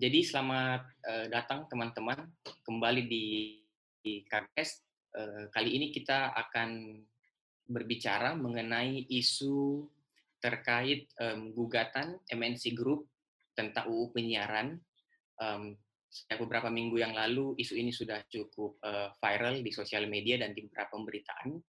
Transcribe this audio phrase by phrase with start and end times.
[0.00, 2.16] Jadi selamat uh, datang teman-teman
[2.64, 3.60] kembali di,
[4.00, 4.80] di KBS.
[5.12, 7.04] Uh, kali ini kita akan
[7.68, 9.84] berbicara mengenai isu
[10.40, 13.12] terkait um, gugatan MNC Group
[13.52, 14.80] tentang UU penyiaran.
[15.36, 15.76] Um,
[16.32, 20.64] beberapa minggu yang lalu isu ini sudah cukup uh, viral di sosial media dan di
[20.64, 21.60] beberapa pemberitaan.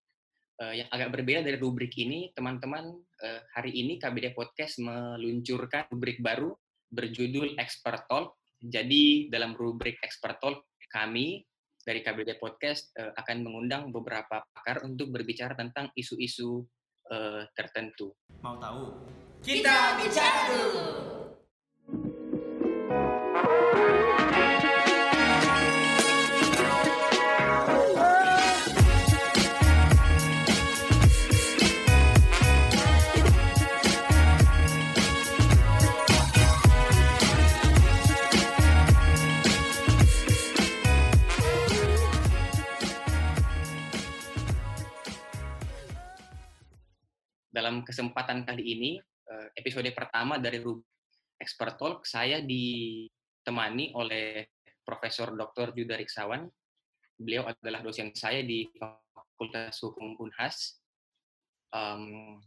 [0.56, 6.16] Uh, yang agak berbeda dari rubrik ini, teman-teman, uh, hari ini KBD Podcast meluncurkan rubrik
[6.24, 6.56] baru
[6.92, 8.36] berjudul Expert Talk.
[8.60, 11.40] Jadi dalam rubrik Expert Talk kami
[11.82, 16.62] dari KBD Podcast uh, akan mengundang beberapa pakar untuk berbicara tentang isu-isu
[17.10, 18.14] uh, tertentu.
[18.44, 19.02] Mau tahu?
[19.42, 20.84] Kita bicara dulu.
[47.62, 48.98] Dalam kesempatan kali ini,
[49.30, 50.82] eh, episode pertama dari Rubrik
[51.38, 54.50] Expert Talk, saya ditemani oleh
[54.82, 55.70] Profesor Dr.
[55.70, 56.42] Juda Riksawan.
[57.14, 60.82] Beliau adalah dosen saya di Fakultas Hukum Unhas,
[61.70, 62.42] um,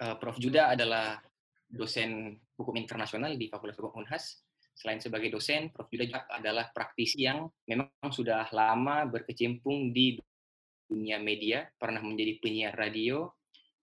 [0.02, 0.38] uh, Prof.
[0.38, 1.18] Juda adalah
[1.68, 4.42] dosen hukum internasional di Fakultas Hukum Unhas.
[4.78, 5.90] Selain sebagai dosen, Prof.
[5.90, 10.22] Juda juga adalah praktisi yang memang sudah lama berkecimpung di
[10.88, 13.28] dunia media, pernah menjadi penyiar radio,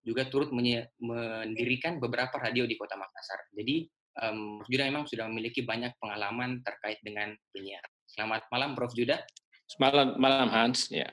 [0.01, 3.51] juga turut mendirikan beberapa radio di Kota Makassar.
[3.53, 3.85] Jadi,
[4.23, 4.69] um, Prof.
[4.71, 7.83] Juda memang sudah memiliki banyak pengalaman terkait dengan penyiar.
[8.07, 8.95] Selamat malam, Prof.
[8.95, 9.19] Juda.
[9.67, 10.87] Selamat malam, Hans.
[10.93, 11.11] Ya.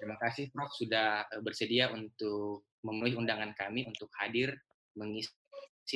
[0.00, 0.72] Terima kasih, Prof.
[0.72, 4.52] sudah bersedia untuk memenuhi undangan kami untuk hadir
[4.94, 5.32] mengisi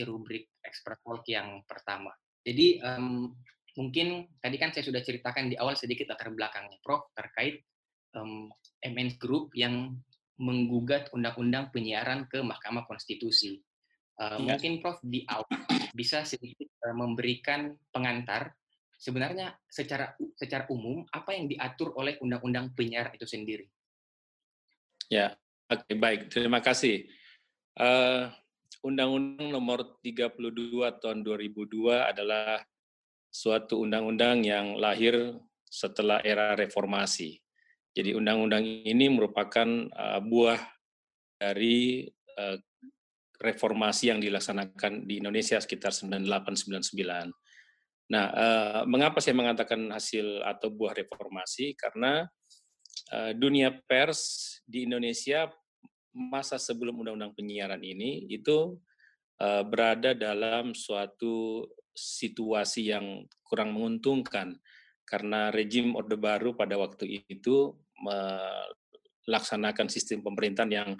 [0.03, 2.11] rubrik expert talk yang pertama.
[2.43, 3.31] Jadi um,
[3.77, 7.63] mungkin tadi kan saya sudah ceritakan di awal sedikit latar belakangnya, Prof, terkait
[8.17, 8.51] um,
[8.83, 9.95] MN Group yang
[10.39, 13.59] menggugat undang-undang penyiaran ke Mahkamah Konstitusi.
[14.19, 14.59] Uh, ya.
[14.59, 15.47] Mungkin Prof di awal
[15.95, 18.55] bisa sedikit uh, memberikan pengantar
[18.99, 23.67] sebenarnya secara secara umum apa yang diatur oleh undang-undang penyiaran itu sendiri.
[25.09, 25.39] Ya,
[25.69, 26.33] Oke, baik.
[26.33, 27.05] Terima kasih.
[27.77, 28.33] Uh,
[28.81, 32.65] Undang-Undang Nomor 32 Tahun 2002 adalah
[33.29, 35.37] suatu undang-undang yang lahir
[35.69, 37.37] setelah era reformasi.
[37.93, 40.57] Jadi undang-undang ini merupakan uh, buah
[41.37, 42.09] dari
[42.41, 42.57] uh,
[43.37, 47.29] reformasi yang dilaksanakan di Indonesia sekitar 9899.
[48.09, 51.77] Nah, uh, mengapa saya mengatakan hasil atau buah reformasi?
[51.77, 52.25] Karena
[53.13, 55.49] uh, dunia pers di Indonesia
[56.13, 58.77] masa sebelum undang-undang penyiaran ini itu
[59.41, 64.59] uh, berada dalam suatu situasi yang kurang menguntungkan
[65.09, 67.73] karena rejim Orde Baru pada waktu itu
[69.27, 70.91] melaksanakan sistem pemerintahan yang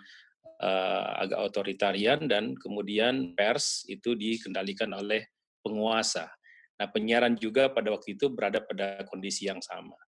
[0.65, 5.29] uh, agak otoritarian dan kemudian pers itu dikendalikan oleh
[5.63, 6.33] penguasa.
[6.79, 9.99] Nah, penyiaran juga pada waktu itu berada pada kondisi yang sama.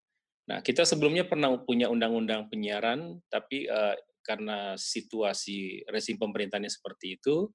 [0.51, 7.47] Nah, kita sebelumnya pernah punya undang-undang penyiaran, tapi uh, karena situasi rezim pemerintahnya seperti itu,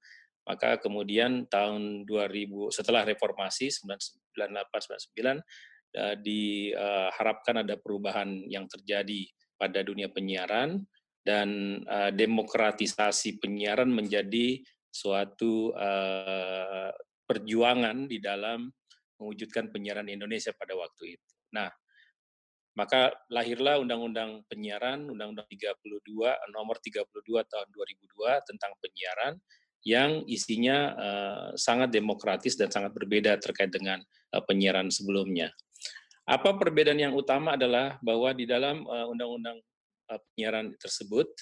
[0.49, 9.29] maka kemudian tahun 2000 setelah reformasi 1998 99 uh, diharapkan ada perubahan yang terjadi
[9.61, 10.81] pada dunia penyiaran
[11.21, 14.57] dan uh, demokratisasi penyiaran menjadi
[14.89, 16.89] suatu uh,
[17.29, 18.73] perjuangan di dalam
[19.21, 21.31] mewujudkan penyiaran Indonesia pada waktu itu.
[21.53, 21.69] Nah,
[22.77, 29.33] maka lahirlah Undang-Undang Penyiaran, Undang-Undang 32 nomor 32 tahun 2002 tentang penyiaran
[29.81, 33.97] yang isinya uh, sangat demokratis dan sangat berbeda terkait dengan
[34.29, 35.49] uh, penyiaran sebelumnya.
[36.29, 39.57] Apa perbedaan yang utama adalah bahwa di dalam uh, undang-undang
[40.13, 41.33] uh, penyiaran tersebut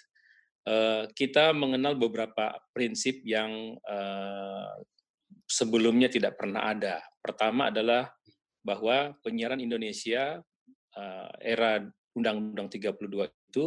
[0.72, 4.72] uh, kita mengenal beberapa prinsip yang uh,
[5.52, 7.04] sebelumnya tidak pernah ada.
[7.20, 8.08] Pertama adalah
[8.64, 10.40] bahwa penyiaran Indonesia
[10.96, 11.84] uh, era
[12.16, 13.66] Undang-Undang 32 itu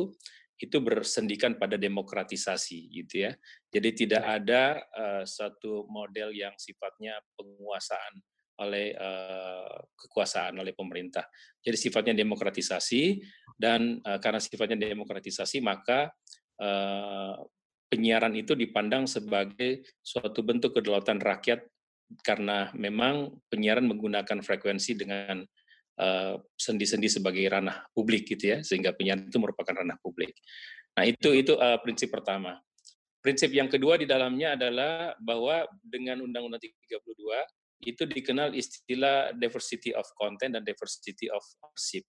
[0.58, 3.32] itu bersendikan pada demokratisasi gitu ya.
[3.70, 8.18] Jadi tidak ada uh, satu model yang sifatnya penguasaan
[8.58, 11.22] oleh uh, kekuasaan oleh pemerintah.
[11.62, 13.22] Jadi sifatnya demokratisasi
[13.54, 16.10] dan uh, karena sifatnya demokratisasi maka
[16.58, 17.38] uh,
[17.86, 21.62] penyiaran itu dipandang sebagai suatu bentuk kedaulatan rakyat
[22.26, 25.46] karena memang penyiaran menggunakan frekuensi dengan
[26.54, 30.34] sendi-sendi uh, sebagai ranah publik gitu ya sehingga penyiaran itu merupakan ranah publik.
[30.94, 32.58] Nah itu itu uh, prinsip pertama.
[33.18, 37.02] Prinsip yang kedua di dalamnya adalah bahwa dengan Undang-Undang 32
[37.86, 42.06] itu dikenal istilah diversity of content dan diversity of ownership.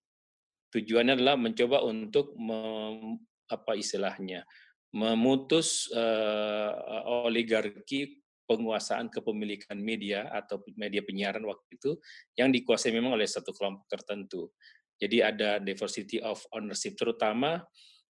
[0.69, 4.45] Tujuannya adalah mencoba untuk mem, apa istilahnya
[4.89, 12.01] memutus uh, oligarki penguasaan kepemilikan media atau media penyiaran waktu itu
[12.33, 14.49] yang dikuasai memang oleh satu kelompok tertentu.
[14.97, 17.61] Jadi ada diversity of ownership terutama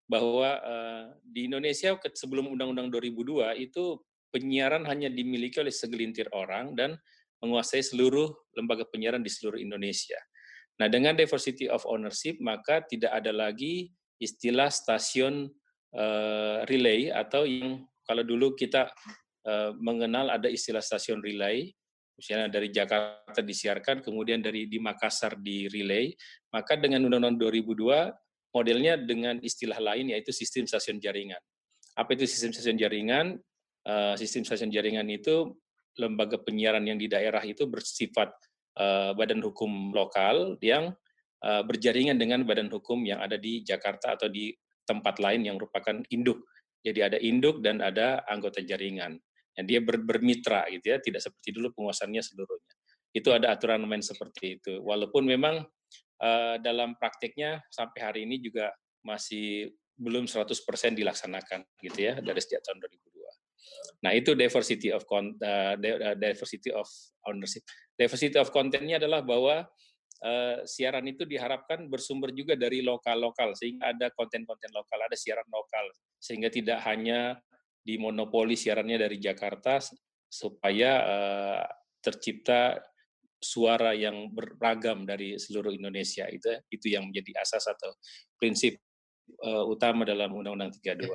[0.07, 3.99] bahwa uh, di Indonesia sebelum Undang-Undang 2002 itu
[4.31, 6.95] penyiaran hanya dimiliki oleh segelintir orang dan
[7.43, 10.17] menguasai seluruh lembaga penyiaran di seluruh Indonesia.
[10.79, 15.51] Nah, dengan diversity of ownership maka tidak ada lagi istilah stasiun
[15.93, 18.89] uh, relay atau yang kalau dulu kita
[19.47, 21.71] uh, mengenal ada istilah stasiun relay,
[22.19, 26.11] misalnya dari Jakarta disiarkan, kemudian dari di Makassar di relay,
[26.51, 31.39] maka dengan Undang-Undang 2002 modelnya dengan istilah lain yaitu sistem stasiun jaringan.
[31.95, 33.39] Apa itu sistem stasiun jaringan?
[33.87, 35.55] Uh, sistem stasiun jaringan itu
[35.95, 38.31] lembaga penyiaran yang di daerah itu bersifat
[38.79, 40.91] uh, badan hukum lokal yang
[41.39, 44.51] berjaringan dengan badan hukum yang ada di Jakarta atau di
[44.83, 46.43] tempat lain yang merupakan induk.
[46.81, 49.21] Jadi ada induk dan ada anggota jaringan.
[49.59, 52.75] Yang dia ber, bermitra gitu ya, tidak seperti dulu penguasaannya seluruhnya.
[53.11, 54.79] Itu ada aturan main seperti itu.
[54.79, 55.67] Walaupun memang
[56.23, 58.71] uh, dalam praktiknya sampai hari ini juga
[59.03, 60.47] masih belum 100%
[60.95, 64.07] dilaksanakan gitu ya dari sejak tahun 2002.
[64.07, 65.75] Nah, itu diversity of uh,
[66.15, 66.87] diversity of
[67.27, 67.67] ownership.
[67.99, 69.67] Diversity of content-nya adalah bahwa
[70.23, 75.91] uh, siaran itu diharapkan bersumber juga dari lokal-lokal sehingga ada konten-konten lokal, ada siaran lokal
[76.19, 77.39] sehingga tidak hanya
[77.81, 79.79] dimonopoli siarannya dari Jakarta
[80.29, 81.63] supaya uh,
[81.99, 82.77] tercipta
[83.39, 86.27] suara yang beragam dari seluruh Indonesia.
[86.27, 87.95] Itu itu yang menjadi asas atau
[88.35, 88.77] prinsip
[89.41, 91.07] uh, utama dalam Undang-Undang 32.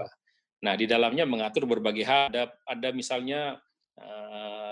[0.65, 2.33] Nah, di dalamnya mengatur berbagai hal.
[2.33, 3.61] Ada ada misalnya
[4.01, 4.64] uh,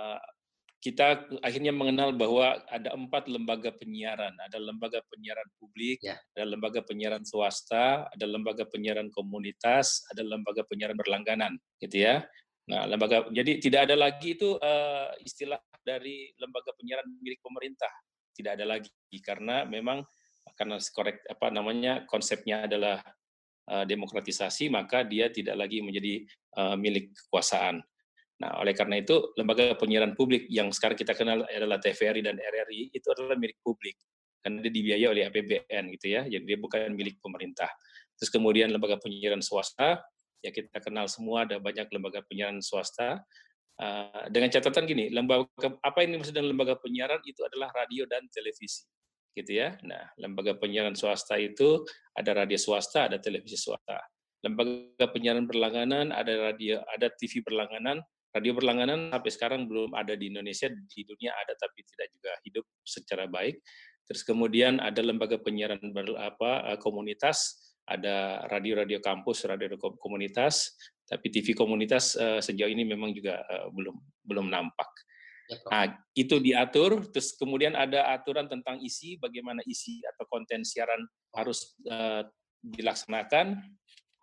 [0.82, 4.34] kita akhirnya mengenal bahwa ada empat lembaga penyiaran.
[4.34, 6.18] Ada lembaga penyiaran publik, ya.
[6.34, 12.26] ada lembaga penyiaran swasta, ada lembaga penyiaran komunitas, ada lembaga penyiaran berlangganan, gitu ya.
[12.66, 17.90] Nah, lembaga jadi tidak ada lagi itu uh, istilah dari lembaga penyiaran milik pemerintah.
[18.34, 18.90] Tidak ada lagi
[19.22, 20.02] karena memang
[20.58, 22.98] karena korek apa namanya konsepnya adalah
[23.70, 26.26] uh, demokratisasi maka dia tidak lagi menjadi
[26.58, 27.82] uh, milik kekuasaan.
[28.42, 32.90] Nah, oleh karena itu, lembaga penyiaran publik yang sekarang kita kenal adalah TVRI dan RRI
[32.90, 33.94] itu adalah milik publik
[34.42, 37.70] karena dia dibiayai oleh APBN gitu ya, jadi dia bukan milik pemerintah.
[38.18, 40.02] Terus kemudian lembaga penyiaran swasta,
[40.42, 43.22] ya kita kenal semua ada banyak lembaga penyiaran swasta.
[43.78, 45.46] Uh, dengan catatan gini, lembaga
[45.80, 48.82] apa ini maksud dengan lembaga penyiaran itu adalah radio dan televisi,
[49.38, 49.78] gitu ya.
[49.86, 51.86] Nah, lembaga penyiaran swasta itu
[52.18, 54.02] ada radio swasta, ada televisi swasta.
[54.42, 60.32] Lembaga penyiaran berlangganan ada radio, ada TV berlangganan, radio berlangganan sampai sekarang belum ada di
[60.32, 63.60] Indonesia, di dunia ada tapi tidak juga hidup secara baik.
[64.08, 71.28] Terus kemudian ada lembaga penyiaran ber, apa, eh, komunitas, ada radio-radio kampus, radio komunitas, tapi
[71.28, 73.92] TV komunitas uh, sejauh ini memang juga uh, belum
[74.22, 74.88] belum nampak.
[75.50, 81.02] Ya, nah, itu diatur, terus kemudian ada aturan tentang isi, bagaimana isi atau konten siaran
[81.34, 82.24] harus uh,
[82.62, 83.60] dilaksanakan,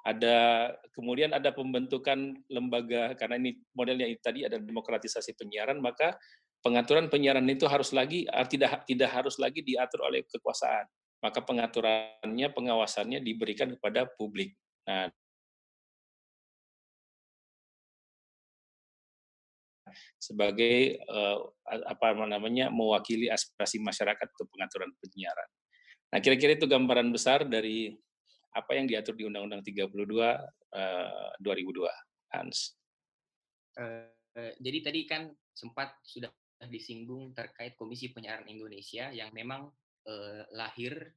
[0.07, 6.15] ada kemudian ada pembentukan lembaga karena ini modelnya itu tadi ada demokratisasi penyiaran maka
[6.63, 10.87] pengaturan penyiaran itu harus lagi ah, tidak tidak harus lagi diatur oleh kekuasaan
[11.19, 14.55] maka pengaturannya pengawasannya diberikan kepada publik
[14.87, 15.11] nah
[20.21, 25.49] sebagai uh, apa namanya mewakili aspirasi masyarakat untuk pengaturan penyiaran.
[26.09, 27.93] Nah, kira-kira itu gambaran besar dari
[28.53, 31.85] apa yang diatur di Undang-Undang 32 uh, 2002,
[32.33, 32.73] Hans.
[33.77, 34.09] Uh,
[34.57, 36.31] jadi tadi kan sempat sudah
[36.67, 39.71] disinggung terkait Komisi Penyiaran Indonesia yang memang
[40.09, 41.15] uh, lahir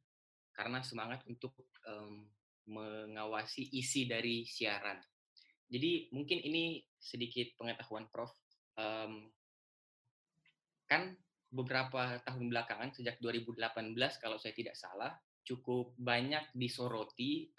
[0.52, 1.56] karena semangat untuk
[1.88, 2.28] um,
[2.68, 5.00] mengawasi isi dari siaran.
[5.66, 8.30] Jadi mungkin ini sedikit pengetahuan Prof.
[8.76, 9.32] Um,
[10.86, 11.16] kan
[11.52, 15.12] beberapa tahun belakangan sejak 2018 kalau saya tidak salah
[15.42, 17.50] cukup banyak disoroti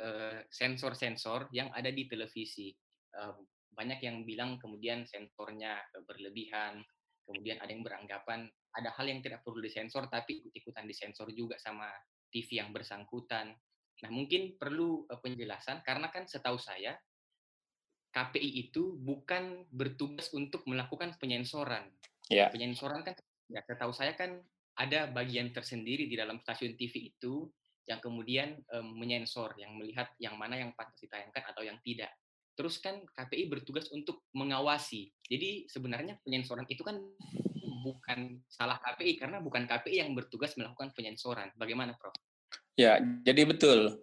[0.49, 2.71] sensor-sensor yang ada di televisi.
[3.73, 6.81] banyak yang bilang kemudian sensornya berlebihan,
[7.25, 11.89] kemudian ada yang beranggapan ada hal yang tidak perlu disensor tapi ikut-ikutan disensor juga sama
[12.33, 13.53] TV yang bersangkutan.
[14.01, 16.97] Nah, mungkin perlu penjelasan karena kan setahu saya
[18.13, 21.89] KPI itu bukan bertugas untuk melakukan penyensoran,
[22.31, 22.47] Ya.
[22.47, 23.15] Penyensoran kan,
[23.51, 24.39] ya setahu saya kan
[24.79, 27.51] ada bagian tersendiri di dalam stasiun TV itu
[27.83, 32.11] yang kemudian um, menyensor, yang melihat yang mana yang pantas ditayangkan atau yang tidak.
[32.53, 35.09] Terus kan KPI bertugas untuk mengawasi.
[35.25, 37.01] Jadi sebenarnya penyensoran itu kan
[37.83, 41.49] bukan salah KPI karena bukan KPI yang bertugas melakukan penyensoran.
[41.57, 42.13] Bagaimana, Prof?
[42.77, 44.01] Ya, jadi betul.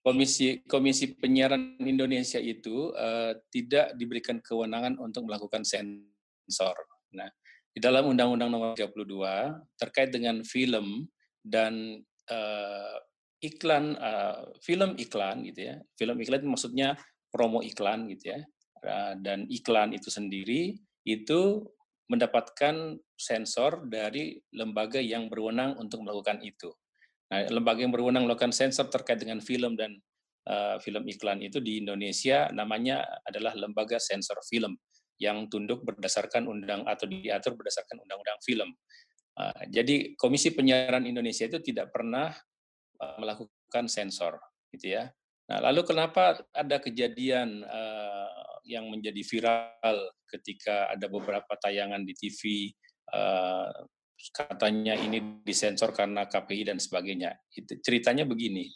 [0.00, 6.74] Komisi Komisi Penyiaran Indonesia itu uh, tidak diberikan kewenangan untuk melakukan sensor.
[7.12, 7.28] Nah,
[7.74, 11.06] di dalam Undang-Undang Nomor 32 terkait dengan film
[11.44, 12.00] dan
[12.32, 12.96] uh,
[13.38, 15.74] iklan uh, film iklan gitu ya.
[15.94, 16.88] Film iklan itu maksudnya
[17.30, 18.40] promo iklan gitu ya.
[18.78, 21.66] Uh, dan iklan itu sendiri itu
[22.08, 26.72] mendapatkan sensor dari lembaga yang berwenang untuk melakukan itu.
[27.28, 29.92] Nah, lembaga yang berwenang melakukan sensor terkait dengan film dan
[30.48, 34.80] uh, film iklan itu di Indonesia namanya adalah Lembaga Sensor Film
[35.20, 38.70] yang tunduk berdasarkan undang atau diatur berdasarkan undang-undang film.
[39.70, 42.34] Jadi Komisi Penyiaran Indonesia itu tidak pernah
[43.18, 44.38] melakukan sensor,
[44.74, 45.10] gitu ya.
[45.48, 49.96] Nah, lalu kenapa ada kejadian uh, yang menjadi viral
[50.28, 52.68] ketika ada beberapa tayangan di TV
[53.16, 53.72] uh,
[54.34, 57.32] katanya ini disensor karena KPI dan sebagainya.
[57.48, 58.68] Itu ceritanya begini.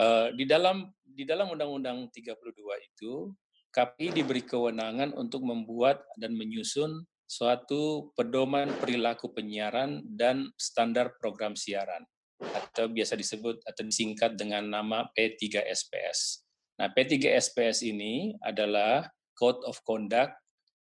[0.00, 2.32] Uh, di dalam di dalam Undang-Undang 32
[2.80, 3.34] itu
[3.70, 12.02] KPI diberi kewenangan untuk membuat dan menyusun suatu pedoman perilaku penyiaran dan standar program siaran
[12.40, 16.42] atau biasa disebut atau disingkat dengan nama P3SPS.
[16.80, 19.04] Nah, P3SPS ini adalah
[19.36, 20.32] Code of Conduct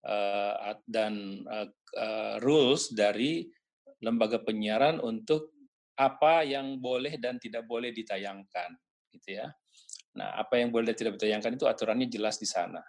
[0.05, 3.49] uh, dan uh, uh, rules dari
[4.05, 5.57] lembaga penyiaran untuk
[5.97, 8.77] apa yang boleh dan tidak boleh ditayangkan,
[9.17, 9.49] gitu ya.
[10.21, 12.85] Nah, apa yang boleh dan tidak ditayangkan itu aturannya jelas di sana.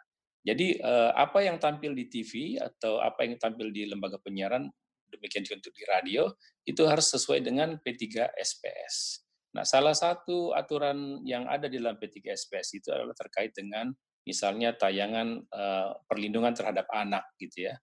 [0.47, 0.79] Jadi
[1.11, 4.71] apa yang tampil di TV atau apa yang tampil di lembaga penyiaran,
[5.11, 6.23] demikian juga untuk di radio,
[6.67, 9.25] itu harus sesuai dengan P3 SPS.
[9.55, 13.89] Nah, salah satu aturan yang ada di dalam P3 SPS itu adalah terkait dengan
[14.27, 17.75] misalnya tayangan eh, perlindungan terhadap anak, gitu ya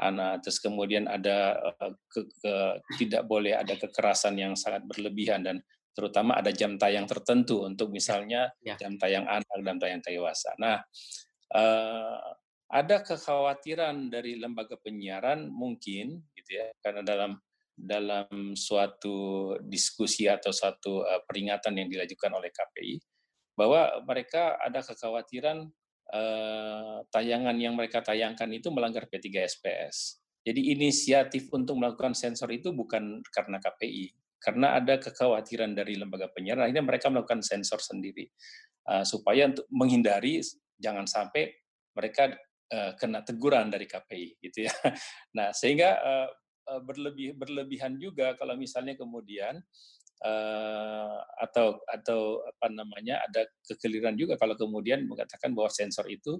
[0.00, 2.54] anak terus kemudian ada uh, ke, ke,
[2.96, 5.60] tidak boleh ada kekerasan yang sangat berlebihan dan
[5.92, 8.80] terutama ada jam tayang tertentu untuk misalnya ya.
[8.80, 10.56] jam tayang anak dan tayang dewasa.
[10.56, 10.80] Nah,
[11.52, 12.16] uh,
[12.72, 16.66] ada kekhawatiran dari lembaga penyiaran mungkin gitu ya.
[16.82, 17.38] Karena dalam
[17.72, 23.00] dalam suatu diskusi atau suatu uh, peringatan yang dilakukan oleh KPI
[23.56, 25.72] bahwa mereka ada kekhawatiran
[26.12, 30.20] Eh, tayangan yang mereka tayangkan itu melanggar P3 SPS.
[30.44, 36.68] Jadi inisiatif untuk melakukan sensor itu bukan karena KPI, karena ada kekhawatiran dari lembaga penyiaran,
[36.68, 38.28] akhirnya mereka melakukan sensor sendiri.
[38.84, 40.42] Uh, supaya untuk menghindari
[40.76, 41.54] jangan sampai
[41.96, 42.34] mereka
[42.72, 44.72] uh, kena teguran dari KPI, gitu ya.
[45.36, 46.28] Nah sehingga uh,
[46.82, 49.60] berlebih berlebihan juga kalau misalnya kemudian
[51.42, 56.38] atau atau apa namanya ada kekeliruan juga kalau kemudian mengatakan bahwa sensor itu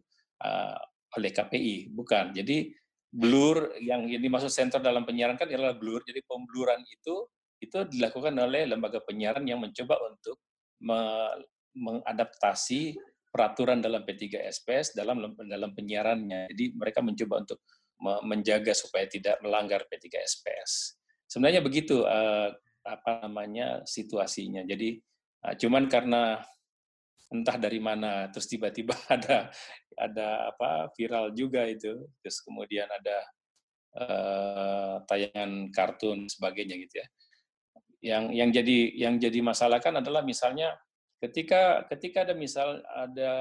[1.18, 2.70] oleh KPI bukan jadi
[3.12, 7.28] blur yang ini maksud sensor dalam penyiaran kan adalah blur jadi pembluran itu
[7.60, 10.40] itu dilakukan oleh lembaga penyiaran yang mencoba untuk
[10.80, 11.28] me
[11.72, 12.96] mengadaptasi
[13.32, 16.52] peraturan dalam P3 SPS dalam dalam penyiarannya.
[16.52, 17.64] Jadi mereka mencoba untuk
[18.28, 21.00] menjaga supaya tidak melanggar P3 SPS.
[21.24, 22.52] Sebenarnya begitu uh,
[22.84, 24.68] apa namanya situasinya.
[24.68, 25.00] Jadi
[25.48, 26.44] uh, cuman karena
[27.32, 29.48] entah dari mana terus tiba-tiba ada
[29.96, 33.18] ada apa viral juga itu terus kemudian ada
[33.96, 37.06] uh, tayangan kartun sebagainya gitu ya
[38.02, 40.74] yang yang jadi yang jadi masalah kan adalah misalnya
[41.22, 43.32] ketika ketika ada misal ada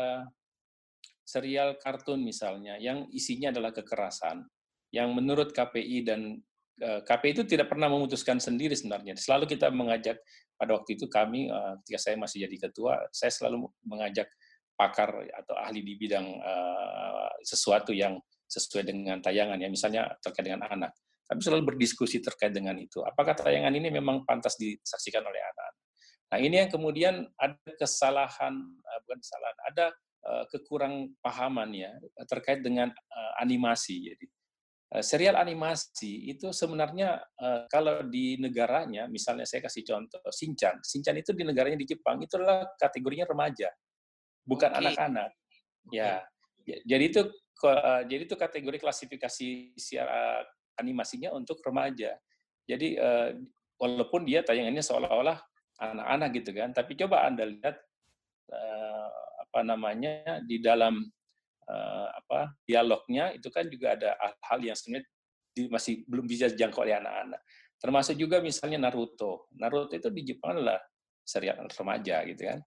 [1.26, 4.46] serial kartun misalnya yang isinya adalah kekerasan
[4.94, 6.38] yang menurut KPI dan
[6.82, 9.14] Eh, KPI itu tidak pernah memutuskan sendiri sebenarnya.
[9.14, 10.18] Selalu kita mengajak
[10.58, 14.26] pada waktu itu kami eh, ketika saya masih jadi ketua, saya selalu mengajak
[14.74, 18.18] pakar atau ahli di bidang uh, sesuatu yang
[18.50, 20.98] sesuai dengan tayangan ya misalnya terkait dengan anak.
[21.30, 22.98] Kami selalu berdiskusi terkait dengan itu.
[23.06, 25.61] Apakah tayangan ini memang pantas disaksikan oleh anak?
[26.32, 28.56] Nah ini yang kemudian ada kesalahan,
[29.04, 29.86] bukan kesalahan, ada
[30.24, 31.92] uh, kekurang pahaman ya
[32.32, 32.88] terkait dengan
[33.40, 34.16] animasi.
[34.16, 34.26] Jadi
[34.92, 37.24] Eh, serial animasi itu sebenarnya
[37.72, 42.36] kalau di negaranya, misalnya saya kasih contoh Shinchan, Shinchan itu di negaranya di Jepang itu
[42.36, 43.72] adalah kategorinya remaja,
[44.44, 45.32] bukan anak-anak.
[45.88, 45.96] Okay.
[45.96, 46.28] Ya,
[46.84, 47.22] jadi itu
[48.12, 50.12] jadi itu kategori klasifikasi siar
[50.76, 52.20] animasinya untuk remaja.
[52.68, 53.00] Jadi
[53.80, 55.40] walaupun dia tayangannya seolah-olah
[55.82, 57.76] anak-anak gitu kan, tapi coba anda lihat
[58.54, 59.10] uh,
[59.42, 61.02] apa namanya di dalam
[61.66, 65.10] uh, apa dialognya itu kan juga ada hal-hal yang sebenarnya
[65.68, 67.42] masih belum bisa dijangkau oleh anak-anak.
[67.82, 69.50] Termasuk juga misalnya Naruto.
[69.58, 70.78] Naruto itu di Jepang adalah
[71.26, 72.62] serial remaja gitu kan.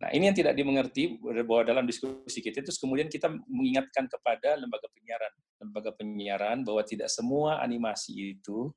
[0.00, 4.88] Nah, ini yang tidak dimengerti bahwa dalam diskusi kita itu kemudian kita mengingatkan kepada lembaga
[4.96, 8.72] penyiaran, lembaga penyiaran bahwa tidak semua animasi itu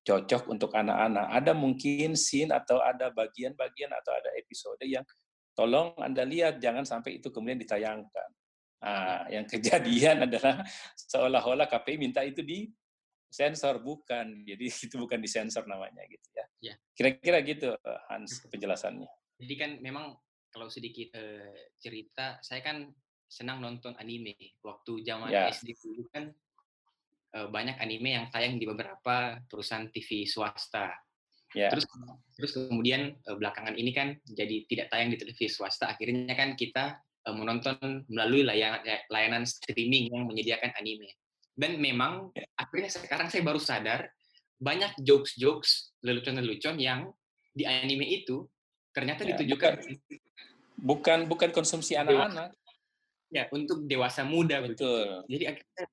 [0.00, 1.26] cocok untuk anak-anak.
[1.28, 5.04] Ada mungkin scene atau ada bagian-bagian atau ada episode yang
[5.52, 8.30] tolong Anda lihat jangan sampai itu kemudian ditayangkan.
[8.80, 10.64] Nah, yang kejadian adalah
[10.96, 12.68] seolah-olah KPI minta itu di
[13.28, 14.42] sensor bukan.
[14.48, 16.46] Jadi itu bukan disensor namanya gitu ya.
[16.72, 16.74] ya.
[16.96, 17.76] Kira-kira gitu
[18.08, 19.08] Hans penjelasannya.
[19.40, 20.16] Jadi kan memang
[20.50, 22.90] kalau sedikit uh, cerita, saya kan
[23.30, 24.34] senang nonton anime.
[24.64, 25.52] Waktu zaman yeah.
[25.52, 26.34] SD dulu kan
[27.30, 30.90] banyak anime yang tayang di beberapa perusahaan TV swasta.
[31.54, 31.70] Yeah.
[31.74, 31.84] Terus
[32.38, 35.90] terus kemudian uh, belakangan ini kan jadi tidak tayang di televisi swasta.
[35.90, 41.10] Akhirnya kan kita uh, menonton melalui layanan, layanan streaming yang menyediakan anime.
[41.54, 42.46] Dan memang yeah.
[42.54, 44.10] akhirnya sekarang saya baru sadar
[44.60, 47.10] banyak jokes-jokes lelucon-lelucon yang
[47.50, 48.46] di anime itu
[48.94, 49.80] ternyata ya, ditujukan
[50.78, 52.54] bukan bukan konsumsi anak-anak.
[53.30, 55.22] Ya, untuk dewasa muda betul.
[55.30, 55.86] Jadi akhirnya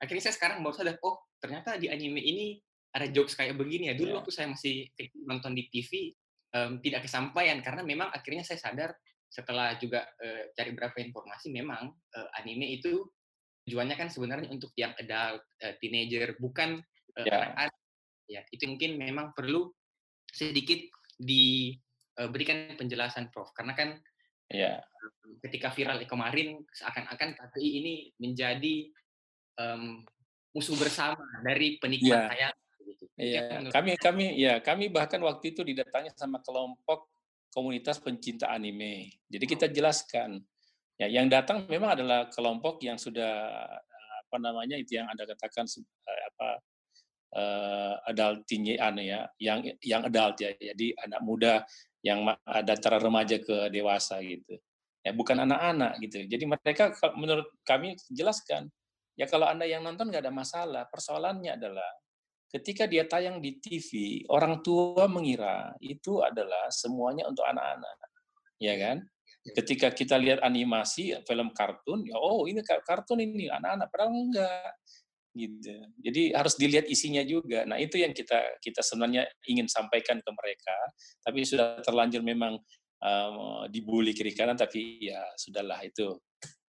[0.00, 2.56] akhirnya saya sekarang baru sadar, oh ternyata di anime ini
[2.96, 3.94] ada jokes kayak begini ya.
[3.94, 4.16] Dulu ya.
[4.20, 4.88] waktu saya masih
[5.28, 6.12] nonton di TV
[6.56, 11.92] um, tidak kesampaian karena memang akhirnya saya sadar setelah juga uh, cari beberapa informasi memang
[11.92, 13.04] uh, anime itu
[13.66, 16.78] tujuannya kan sebenarnya untuk yang adult, uh, teenager, bukan
[17.18, 17.50] uh, ya.
[17.52, 17.82] anak-anak.
[18.26, 19.70] Ya, itu mungkin memang perlu
[20.30, 20.82] sedikit
[21.14, 21.74] di
[22.18, 22.30] uh,
[22.74, 23.90] penjelasan Prof karena kan
[24.46, 24.78] ya
[25.42, 28.90] ketika viral kemarin seakan-akan KPI ini menjadi
[29.58, 30.04] um,
[30.56, 32.50] musuh bersama dari penikmat ya.
[32.86, 33.04] gitu.
[33.16, 37.10] Iya, kami kami ya kami bahkan waktu itu didatangi sama kelompok
[37.52, 39.12] komunitas pencinta anime.
[39.28, 40.40] Jadi kita jelaskan
[40.96, 43.52] ya yang datang memang adalah kelompok yang sudah
[44.26, 45.64] apa namanya itu yang anda katakan
[46.04, 46.48] apa
[47.36, 51.54] uh, adult tinggi anu ya, yang yang adult ya, jadi anak muda
[52.04, 54.56] yang ada antara remaja ke dewasa gitu.
[55.02, 56.26] Ya bukan anak-anak gitu.
[56.26, 58.70] Jadi mereka menurut kami jelaskan,
[59.16, 60.84] ya kalau Anda yang nonton nggak ada masalah.
[60.92, 61.88] Persoalannya adalah
[62.52, 67.96] ketika dia tayang di TV, orang tua mengira itu adalah semuanya untuk anak-anak.
[68.60, 69.02] Ya kan?
[69.46, 74.70] Ketika kita lihat animasi, film kartun, ya oh ini kartun ini anak-anak, padahal enggak
[75.36, 75.76] gitu.
[76.00, 77.62] Jadi harus dilihat isinya juga.
[77.68, 80.76] Nah itu yang kita kita sebenarnya ingin sampaikan ke mereka,
[81.22, 82.58] tapi sudah terlanjur memang
[83.04, 86.16] um, dibully kiri kanan, tapi ya sudahlah itu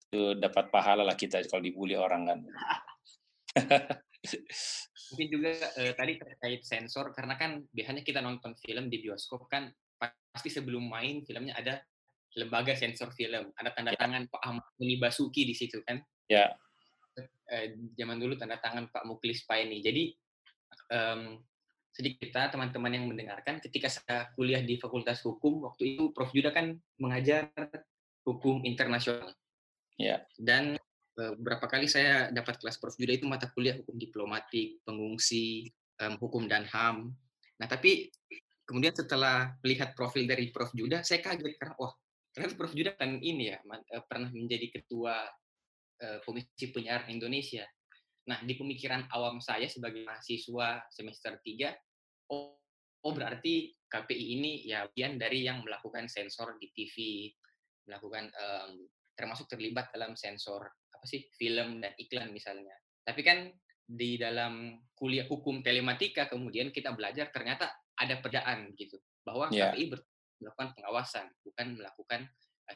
[0.09, 2.39] itu dapat pahala lah kita kalau dibully orang kan.
[5.09, 9.69] Mungkin juga eh, tadi terkait sensor, karena kan biasanya kita nonton film di bioskop kan
[10.33, 11.81] pasti sebelum main filmnya ada
[12.37, 13.99] lembaga sensor film, ada tanda ya.
[14.01, 15.97] tangan Pak Ahmad Muni Basuki di situ kan.
[16.29, 16.53] Ya
[17.49, 19.81] eh, zaman dulu tanda tangan Pak Muklis Paini.
[19.81, 20.13] Jadi
[20.93, 21.41] um,
[21.89, 26.53] sedikit kita teman-teman yang mendengarkan ketika saya kuliah di Fakultas Hukum waktu itu Prof Juda
[26.53, 27.49] kan mengajar
[28.23, 29.33] hukum internasional.
[29.99, 30.23] Ya.
[30.39, 30.79] Dan
[31.19, 35.67] beberapa kali saya dapat kelas Prof Juda itu mata kuliah hukum diplomatik, pengungsi,
[35.99, 37.11] um, hukum dan HAM.
[37.59, 38.07] Nah, tapi
[38.63, 41.91] kemudian setelah melihat profil dari Prof Juda, saya kaget karena wah,
[42.31, 43.59] ternyata Prof Juda kan ini ya
[43.91, 45.27] eh, pernah menjadi ketua
[45.99, 47.67] uh, Komisi Penyiaran Indonesia.
[48.31, 52.55] Nah, di pemikiran awam saya sebagai mahasiswa semester 3, oh,
[53.03, 57.27] oh berarti KPI ini ya bagian dari yang melakukan sensor di TV,
[57.89, 58.85] melakukan um,
[59.19, 60.63] termasuk terlibat dalam sensor
[60.95, 62.71] apa sih film dan iklan misalnya.
[63.03, 63.51] Tapi kan
[63.83, 67.67] di dalam kuliah hukum telematika kemudian kita belajar ternyata
[67.99, 68.95] ada perbedaan gitu
[69.27, 69.75] bahwa yeah.
[69.75, 69.91] KPI
[70.39, 72.21] melakukan pengawasan bukan melakukan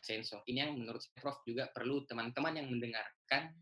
[0.04, 0.44] sensor.
[0.50, 3.56] Ini yang menurut saya Prof juga perlu teman-teman yang mendengarkan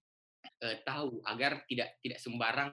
[0.64, 2.72] uh, tahu agar tidak tidak sembarang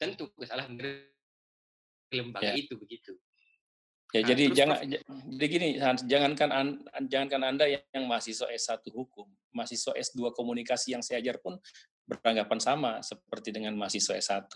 [0.00, 0.74] tentu kesalahan
[2.10, 2.56] lembaga ya.
[2.56, 3.14] itu begitu.
[4.14, 4.76] Ya, nah, jadi jangan
[5.26, 5.68] jadi gini,
[6.06, 6.68] jangankan an,
[7.10, 11.58] jangankan Anda yang mahasiswa S1 hukum, mahasiswa S2 komunikasi yang saya ajar pun
[12.06, 14.54] beranggapan sama seperti dengan mahasiswa S1.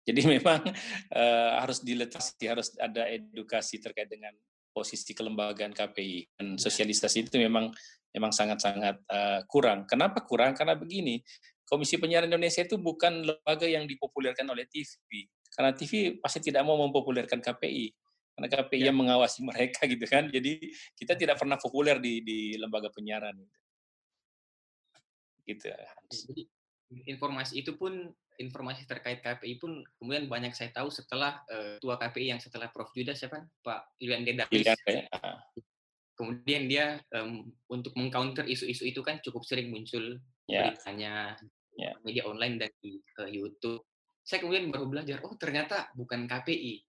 [0.00, 0.64] Jadi memang
[1.12, 4.32] uh, harus diletasi, harus ada edukasi terkait dengan
[4.72, 6.60] posisi kelembagaan KPI dan iya.
[6.60, 7.68] sosialisasi itu memang
[8.16, 9.84] memang sangat-sangat uh, kurang.
[9.84, 10.56] Kenapa kurang?
[10.56, 11.20] Karena begini,
[11.68, 15.28] Komisi Penyiaran Indonesia itu bukan lembaga yang dipopulerkan oleh TV.
[15.52, 18.05] Karena TV pasti tidak mau mempopulerkan KPI.
[18.36, 18.86] Karena KPI ya.
[18.92, 20.28] yang mengawasi mereka gitu kan.
[20.28, 20.60] Jadi
[20.92, 23.32] kita tidak pernah populer di di lembaga penyiaran.
[25.48, 25.72] Gitu.
[26.12, 26.42] Jadi
[27.08, 32.36] informasi itu pun informasi terkait KPI pun kemudian banyak saya tahu setelah uh, tua KPI
[32.36, 34.68] yang setelah Prof Juda siapa Pak Ilian Dedaris.
[34.84, 35.08] Ya.
[36.16, 40.16] Kemudian dia um, untuk mengcounter isu-isu itu kan cukup sering muncul
[40.48, 40.72] yeah.
[40.72, 41.36] beritanya
[41.76, 41.96] yeah.
[42.04, 43.84] media online dan di uh, YouTube.
[44.26, 46.85] Saya kemudian baru belajar, oh ternyata bukan KPI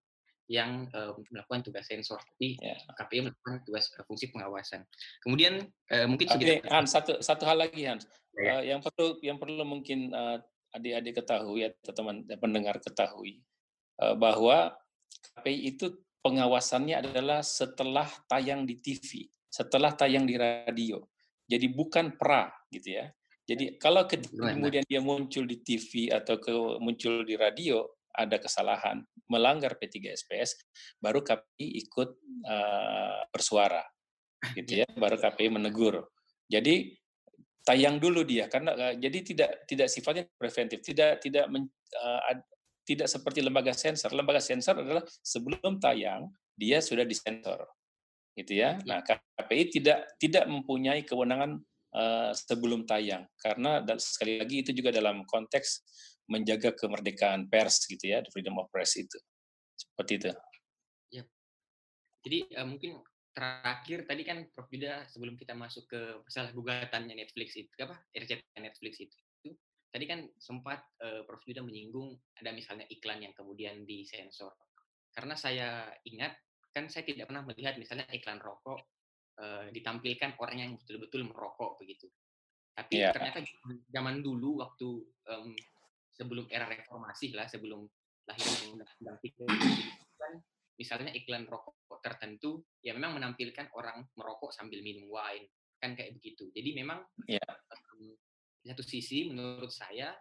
[0.47, 2.79] yang uh, melakukan tugas sensor, tapi yeah.
[2.95, 4.87] KPI melakukan tugas uh, fungsi pengawasan.
[5.19, 8.07] Kemudian uh, mungkin okay, Hans, satu satu hal lagi Hans,
[8.39, 8.59] yeah.
[8.59, 10.39] uh, yang perlu yang perlu mungkin uh,
[10.71, 13.43] adik-adik ketahui atau teman pendengar ketahui
[13.99, 14.71] uh, bahwa
[15.35, 15.91] KPI itu
[16.23, 21.03] pengawasannya adalah setelah tayang di TV, setelah tayang di radio.
[21.47, 23.07] Jadi bukan pra gitu ya.
[23.47, 26.51] Jadi kalau kemudian dia muncul di TV atau ke,
[26.83, 30.57] muncul di radio ada kesalahan melanggar P3SPS,
[30.97, 32.09] baru KPI ikut
[32.49, 33.85] uh, bersuara,
[34.57, 36.09] gitu ya, baru KPI menegur.
[36.49, 36.97] Jadi
[37.61, 42.41] tayang dulu dia karena uh, jadi tidak tidak sifatnya preventif, tidak tidak men, uh, ad,
[42.87, 44.09] tidak seperti lembaga sensor.
[44.15, 47.67] Lembaga sensor adalah sebelum tayang dia sudah disensor,
[48.33, 48.81] gitu ya.
[48.87, 51.61] Nah KPI tidak tidak mempunyai kewenangan
[51.93, 55.83] uh, sebelum tayang karena sekali lagi itu juga dalam konteks
[56.27, 59.17] menjaga kemerdekaan pers gitu ya, the freedom of press itu
[59.77, 60.29] seperti itu.
[61.13, 61.23] Ya.
[62.25, 62.99] Jadi uh, mungkin
[63.37, 68.41] terakhir tadi kan Prof Yuda sebelum kita masuk ke masalah gugatannya Netflix itu apa RCT
[68.57, 69.13] Netflix itu,
[69.45, 69.53] itu
[69.93, 74.57] tadi kan sempat uh, Prof Yuda menyinggung ada misalnya iklan yang kemudian disensor.
[75.13, 76.33] Karena saya ingat
[76.73, 78.81] kan saya tidak pernah melihat misalnya iklan rokok
[79.37, 82.09] uh, ditampilkan orang yang betul-betul merokok begitu.
[82.73, 83.13] Tapi yeah.
[83.13, 83.41] ternyata
[83.89, 85.53] zaman dulu waktu um,
[86.17, 87.85] sebelum era reformasi lah, sebelum
[88.27, 89.17] lahirnya undang-undang
[90.17, 90.33] kan
[90.75, 96.49] misalnya iklan rokok tertentu ya memang menampilkan orang merokok sambil minum wine kan kayak begitu.
[96.51, 97.41] Jadi memang yeah.
[97.93, 98.13] um,
[98.61, 100.11] di satu sisi menurut saya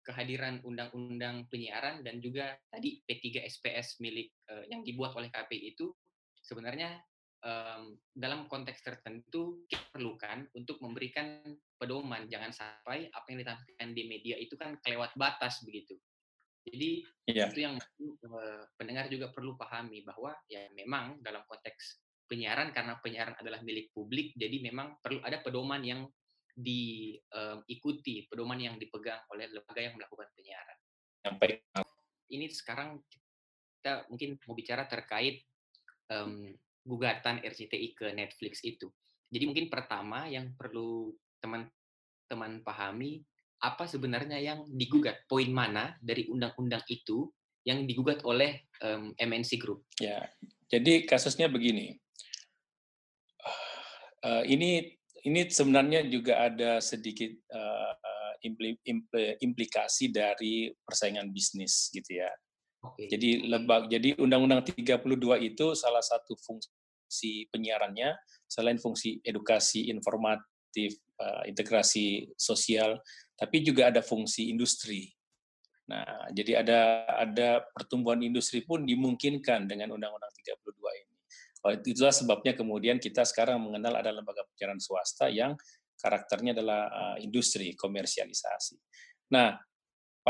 [0.00, 5.92] kehadiran undang-undang penyiaran dan juga tadi P3 SPS milik uh, yang dibuat oleh KPI itu
[6.40, 7.00] sebenarnya
[7.44, 11.42] um, dalam konteks tertentu kita perlukan untuk memberikan
[11.80, 15.96] pedoman jangan sampai apa yang ditampilkan di media itu kan kelewat batas begitu.
[16.60, 17.48] Jadi yeah.
[17.48, 23.34] itu yang uh, pendengar juga perlu pahami bahwa ya memang dalam konteks penyiaran karena penyiaran
[23.40, 26.06] adalah milik publik jadi memang perlu ada pedoman yang
[26.54, 30.78] diikuti, um, pedoman yang dipegang oleh lembaga yang melakukan penyiaran.
[31.24, 31.48] Sampai
[32.30, 33.00] ini sekarang
[33.80, 35.40] kita mungkin mau bicara terkait
[36.12, 36.52] um,
[36.84, 38.88] gugatan RCTI ke Netflix itu.
[39.30, 43.22] Jadi mungkin pertama yang perlu teman-teman pahami
[43.60, 47.28] apa sebenarnya yang digugat, poin mana dari undang-undang itu
[47.68, 49.84] yang digugat oleh um, MNC Group.
[50.00, 50.24] Ya,
[50.72, 52.00] jadi kasusnya begini.
[54.20, 57.92] Uh, ini ini sebenarnya juga ada sedikit uh,
[58.44, 62.30] impli, impli, implikasi dari persaingan bisnis gitu ya.
[62.80, 63.12] Okay.
[63.12, 68.16] Jadi lebak jadi Undang-Undang 32 itu salah satu fungsi penyiarannya
[68.48, 72.96] selain fungsi edukasi informatif, uh, integrasi sosial,
[73.36, 75.12] tapi juga ada fungsi industri.
[75.92, 76.80] Nah, jadi ada
[77.20, 81.16] ada pertumbuhan industri pun dimungkinkan dengan Undang-Undang 32 ini.
[81.60, 85.52] Oh, itulah sebabnya kemudian kita sekarang mengenal ada lembaga penyiaran swasta yang
[86.00, 88.80] karakternya adalah uh, industri komersialisasi.
[89.36, 89.60] Nah,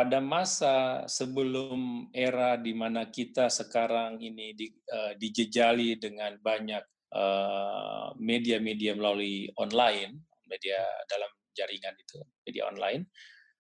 [0.01, 6.81] pada masa sebelum era di mana kita sekarang ini di, uh, dijejali dengan banyak
[7.13, 12.17] eh, media-media uh, melalui online, media dalam jaringan itu,
[12.49, 13.13] media online,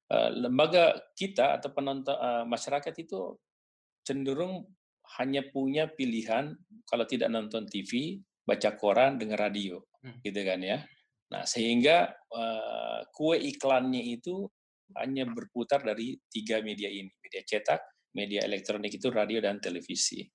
[0.09, 3.37] uh, lembaga kita atau penonton uh, masyarakat itu
[4.01, 4.65] cenderung
[5.21, 6.57] hanya punya pilihan
[6.89, 8.17] kalau tidak nonton TV,
[8.49, 10.25] baca koran, dengar radio, hmm.
[10.25, 10.89] gitu kan ya.
[11.37, 14.49] Nah sehingga uh, kue iklannya itu
[14.99, 20.27] hanya berputar dari tiga media ini, media cetak, media elektronik itu radio dan televisi.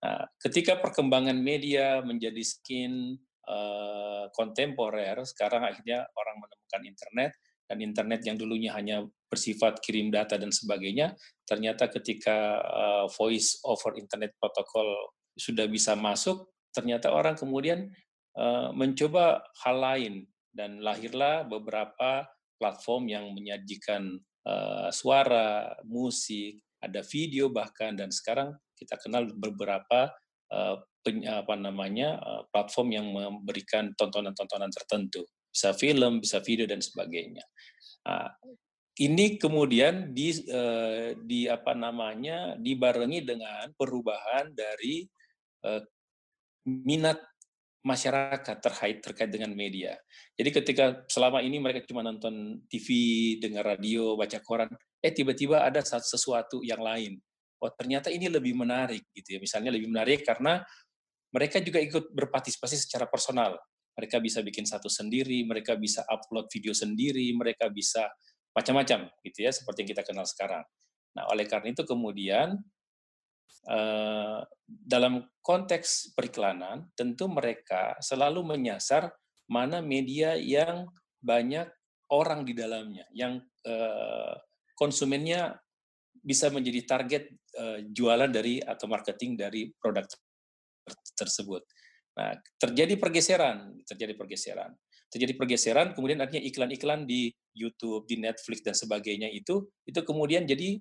[0.00, 3.14] Nah, ketika perkembangan media menjadi skin
[3.46, 7.32] uh, kontemporer, sekarang akhirnya orang menemukan internet,
[7.70, 11.14] dan internet yang dulunya hanya bersifat kirim data dan sebagainya,
[11.46, 17.86] ternyata ketika uh, voice over internet protocol sudah bisa masuk, ternyata orang kemudian
[18.34, 20.14] uh, mencoba hal lain
[20.50, 22.26] dan lahirlah beberapa
[22.60, 30.12] platform yang menyajikan uh, suara, musik, ada video bahkan dan sekarang kita kenal beberapa
[30.52, 36.84] uh, pen, apa namanya uh, platform yang memberikan tontonan-tontonan tertentu, bisa film, bisa video dan
[36.84, 37.44] sebagainya.
[38.04, 38.32] Nah,
[39.00, 45.08] ini kemudian di, uh, di apa namanya dibarengi dengan perubahan dari
[45.64, 45.80] uh,
[46.68, 47.29] minat
[47.80, 49.96] masyarakat terkait terkait dengan media.
[50.36, 52.88] Jadi ketika selama ini mereka cuma nonton TV,
[53.40, 54.68] dengar radio, baca koran,
[55.00, 57.16] eh tiba-tiba ada sesuatu yang lain.
[57.60, 59.38] Oh ternyata ini lebih menarik gitu ya.
[59.40, 60.60] Misalnya lebih menarik karena
[61.32, 63.56] mereka juga ikut berpartisipasi secara personal.
[63.96, 68.08] Mereka bisa bikin satu sendiri, mereka bisa upload video sendiri, mereka bisa
[68.50, 70.64] macam-macam gitu ya seperti yang kita kenal sekarang.
[71.14, 72.58] Nah, oleh karena itu kemudian
[74.66, 79.12] dalam konteks periklanan tentu mereka selalu menyasar
[79.50, 80.86] mana media yang
[81.20, 81.68] banyak
[82.10, 84.34] orang di dalamnya, yang eh,
[84.74, 85.58] konsumennya
[86.20, 87.24] bisa menjadi target
[87.56, 90.04] uh, jualan dari atau marketing dari produk
[91.16, 91.64] tersebut.
[92.12, 94.76] Nah, terjadi pergeseran, terjadi pergeseran.
[95.08, 100.76] Terjadi pergeseran, kemudian artinya iklan-iklan di YouTube, di Netflix dan sebagainya itu itu kemudian jadi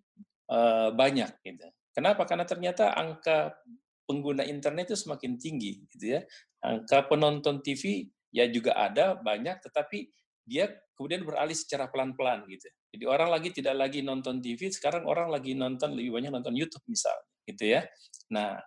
[0.93, 1.69] banyak gitu.
[1.99, 2.23] Kenapa?
[2.23, 3.59] Karena ternyata angka
[4.07, 6.23] pengguna internet itu semakin tinggi gitu ya.
[6.63, 10.07] Angka penonton TV ya juga ada banyak tetapi
[10.47, 12.71] dia kemudian beralih secara pelan-pelan gitu.
[12.95, 16.81] Jadi orang lagi tidak lagi nonton TV, sekarang orang lagi nonton lebih banyak nonton YouTube
[16.89, 17.13] misal,
[17.45, 17.85] gitu ya.
[18.33, 18.57] Nah,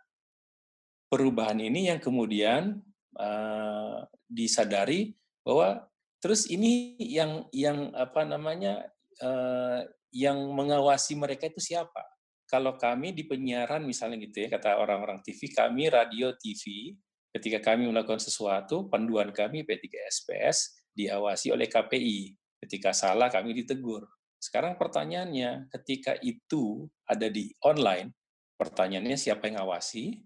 [1.10, 2.78] perubahan ini yang kemudian
[3.18, 3.98] uh,
[4.30, 5.10] disadari
[5.42, 5.90] bahwa
[6.22, 8.86] terus ini yang yang apa namanya
[9.18, 9.82] uh,
[10.14, 12.06] yang mengawasi mereka itu siapa?
[12.46, 16.92] Kalau kami di penyiaran misalnya gitu ya, kata orang-orang TV, kami radio TV,
[17.32, 24.06] ketika kami melakukan sesuatu, panduan kami P3 SPS diawasi oleh KPI Ketika salah kami ditegur.
[24.38, 28.14] Sekarang pertanyaannya, ketika itu ada di online,
[28.54, 30.22] pertanyaannya siapa yang ngawasi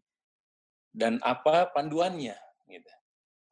[0.92, 2.36] dan apa panduannya?
[2.68, 2.92] Gitu.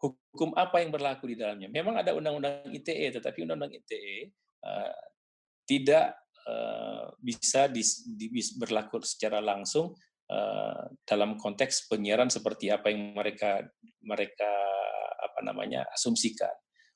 [0.05, 1.72] Hukum apa yang berlaku di dalamnya?
[1.72, 4.37] Memang ada undang-undang ITE, tetapi undang-undang ITE
[4.68, 4.96] uh, eh,
[5.64, 6.20] tidak
[7.24, 8.28] bisa di, di,
[8.61, 9.96] berlaku secara langsung
[10.30, 13.64] uh, dalam konteks penyiaran seperti apa yang mereka
[14.04, 14.52] mereka
[15.20, 16.52] apa namanya asumsikan.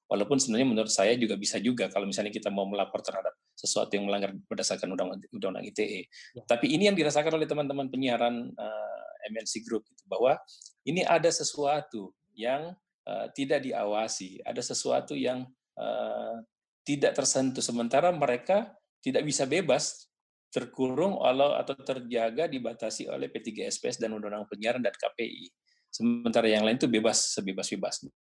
[0.09, 4.09] Walaupun sebenarnya menurut saya juga bisa juga kalau misalnya kita mau melapor terhadap sesuatu yang
[4.09, 6.09] melanggar berdasarkan undang-undang ITE.
[6.33, 6.43] Ya.
[6.49, 10.41] Tapi ini yang dirasakan oleh teman-teman penyiaran uh, eh, MNC Group gitu, bahwa
[10.89, 12.73] ini ada sesuatu yang
[13.05, 15.45] uh, tidak diawasi, ada sesuatu yang
[15.77, 16.41] uh,
[16.89, 20.09] tidak tersentuh sementara mereka tidak bisa bebas
[20.49, 25.53] terkurung atau terjaga dibatasi oleh P3 SPS dan Undang-Undang Penyiaran dan KPI
[25.89, 28.13] sementara yang lain itu bebas sebebas-bebasnya.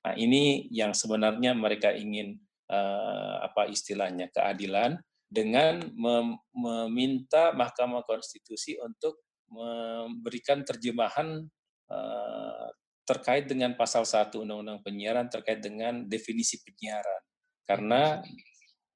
[0.00, 2.40] Nah, ini yang sebenarnya mereka ingin
[2.72, 4.96] uh, apa istilahnya keadilan
[5.30, 11.44] dengan mem meminta Mahkamah Konstitusi untuk memberikan terjemahan
[11.92, 12.68] uh,
[13.04, 17.22] terkait dengan pasal 1 Undang-Undang Penyiaran terkait dengan definisi penyiaran.
[17.66, 18.22] Karena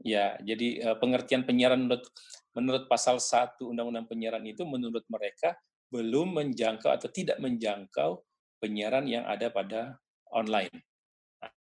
[0.02, 2.06] ya jadi uh, pengertian penyiaran menurut
[2.54, 5.58] menurut pasal 1 Undang-Undang Penyiaran itu menurut mereka
[5.90, 8.22] belum menjangkau atau tidak menjangkau
[8.62, 9.98] penyiaran yang ada pada
[10.30, 10.70] online.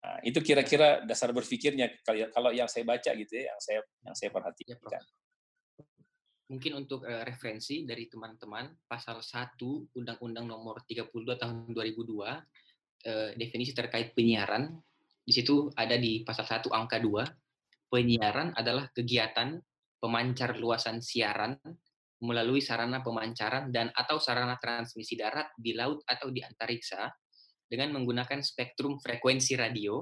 [0.06, 4.30] Nah, itu kira-kira dasar berpikirnya kalau yang saya baca gitu ya, yang saya yang saya
[4.30, 4.78] perhatikan.
[4.78, 5.02] Ya,
[6.46, 9.58] Mungkin untuk uh, referensi dari teman-teman, pasal 1
[9.98, 11.10] Undang-Undang Nomor 32
[11.42, 12.38] Tahun 2002 uh,
[13.02, 14.78] eh, definisi terkait penyiaran
[15.26, 17.45] di situ ada di pasal 1 angka 2
[17.90, 19.58] penyiaran adalah kegiatan
[20.02, 21.58] pemancar luasan siaran
[22.24, 27.12] melalui sarana pemancaran dan atau sarana transmisi darat di laut atau di antariksa
[27.66, 30.00] dengan menggunakan spektrum frekuensi radio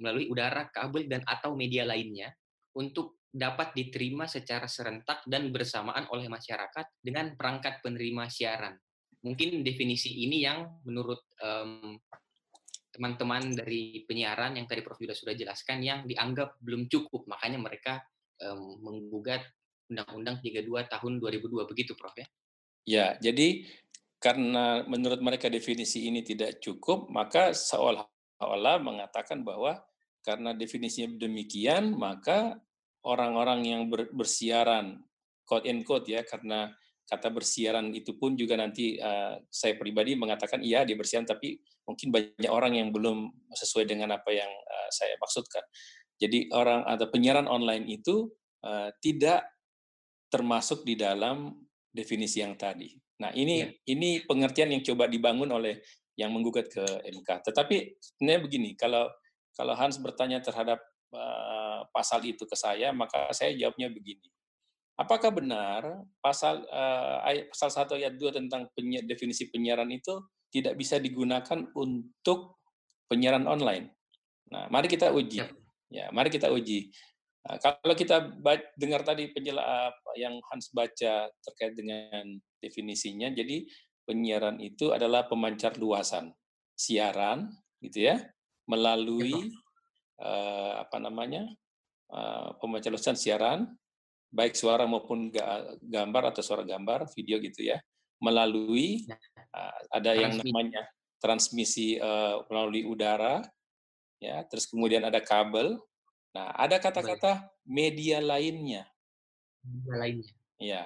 [0.00, 2.34] melalui udara, kabel dan atau media lainnya
[2.74, 8.78] untuk dapat diterima secara serentak dan bersamaan oleh masyarakat dengan perangkat penerima siaran.
[9.26, 11.98] Mungkin definisi ini yang menurut teman
[12.94, 15.02] teman-teman dari penyiaran yang tadi Prof.
[15.02, 17.98] Yuda sudah jelaskan yang dianggap belum cukup, makanya mereka
[18.38, 19.42] um, menggugat
[19.90, 22.26] Undang-Undang 32 tahun 2002 begitu Prof ya?
[22.86, 23.66] Ya, jadi
[24.22, 29.82] karena menurut mereka definisi ini tidak cukup, maka seolah-olah mengatakan bahwa
[30.24, 32.56] karena definisinya demikian, maka
[33.04, 35.04] orang-orang yang bersiaran
[35.44, 36.72] quote and quote ya karena
[37.04, 42.08] kata bersiaran itu pun juga nanti uh, saya pribadi mengatakan iya dia bersiaran tapi mungkin
[42.08, 45.64] banyak orang yang belum sesuai dengan apa yang uh, saya maksudkan.
[46.16, 48.32] Jadi orang atau penyiaran online itu
[48.64, 49.44] uh, tidak
[50.32, 51.52] termasuk di dalam
[51.92, 52.90] definisi yang tadi.
[53.22, 53.68] Nah, ini ya.
[53.94, 55.78] ini pengertian yang coba dibangun oleh
[56.18, 57.46] yang menggugat ke MK.
[57.50, 59.06] Tetapi sebenarnya begini, kalau
[59.54, 60.82] kalau Hans bertanya terhadap
[61.14, 64.26] uh, pasal itu ke saya, maka saya jawabnya begini.
[64.94, 68.70] Apakah benar pasal uh, ayat pasal 1 ayat 2 tentang
[69.02, 70.22] definisi penyiaran itu
[70.54, 72.62] tidak bisa digunakan untuk
[73.10, 73.90] penyiaran online?
[74.54, 75.42] Nah, mari kita uji.
[75.42, 75.50] Ya,
[75.90, 76.94] ya mari kita uji.
[77.42, 78.38] Nah, kalau kita
[78.78, 83.66] dengar tadi penjelasan yang Hans baca terkait dengan definisinya, jadi
[84.06, 86.30] penyiaran itu adalah pemancar luasan
[86.78, 87.50] siaran,
[87.82, 88.22] gitu ya,
[88.70, 89.50] melalui
[90.22, 91.50] uh, apa namanya
[92.14, 93.74] uh, pemancar luasan siaran,
[94.34, 95.30] baik suara maupun
[95.78, 97.78] gambar atau suara gambar, video gitu ya,
[98.18, 99.06] melalui
[99.54, 100.82] uh, ada yang namanya
[101.22, 103.46] transmisi uh, melalui udara,
[104.18, 105.78] ya, terus kemudian ada kabel,
[106.34, 108.90] Nah, ada kata-kata media lainnya.
[109.62, 110.34] Media lainnya.
[110.58, 110.82] Ya,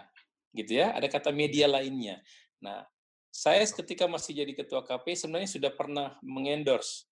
[0.52, 0.92] gitu ya.
[0.92, 2.20] Ada kata media lainnya.
[2.60, 2.84] Nah,
[3.32, 7.08] saya ketika masih jadi ketua KP sebenarnya sudah pernah mengendorse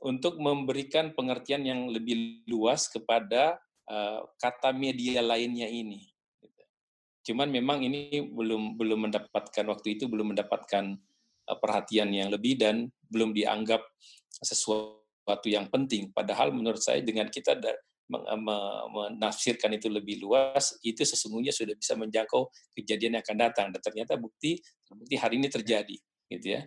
[0.00, 3.60] untuk memberikan pengertian yang lebih luas kepada
[4.36, 6.04] kata media lainnya ini.
[6.38, 6.62] Gitu.
[7.32, 10.96] Cuman memang ini belum belum mendapatkan waktu itu belum mendapatkan
[11.48, 13.80] uh, perhatian yang lebih dan belum dianggap
[14.44, 16.12] sesuatu yang penting.
[16.12, 17.56] Padahal menurut saya dengan kita
[18.08, 23.66] menafsirkan itu lebih luas, itu sesungguhnya sudah bisa menjangkau kejadian yang akan datang.
[23.68, 24.56] Dan ternyata bukti
[24.88, 25.96] bukti hari ini terjadi,
[26.32, 26.64] gitu ya.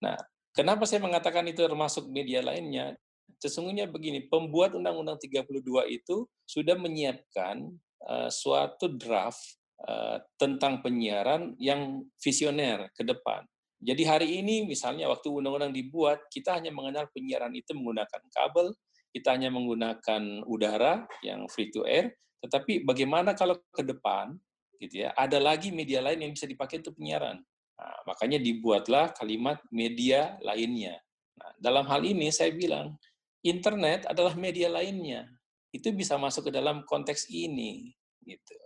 [0.00, 0.16] Nah,
[0.56, 2.96] kenapa saya mengatakan itu termasuk media lainnya?
[3.38, 5.62] Sesungguhnya begini, pembuat Undang-Undang 32
[5.94, 7.70] itu sudah menyiapkan
[8.06, 13.46] uh, suatu draft uh, tentang penyiaran yang visioner ke depan.
[13.78, 18.74] Jadi hari ini misalnya waktu undang-undang dibuat, kita hanya mengenal penyiaran itu menggunakan kabel,
[19.14, 22.10] kita hanya menggunakan udara yang free to air,
[22.42, 24.34] tetapi bagaimana kalau ke depan
[24.82, 27.38] gitu ya, ada lagi media lain yang bisa dipakai untuk penyiaran.
[27.78, 30.98] Nah, makanya dibuatlah kalimat media lainnya.
[31.38, 32.98] Nah, dalam hal ini saya bilang
[33.44, 35.26] internet adalah media lainnya.
[35.70, 37.92] Itu bisa masuk ke dalam konteks ini
[38.24, 38.56] gitu.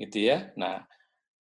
[0.00, 0.50] Gitu ya.
[0.56, 0.82] Nah,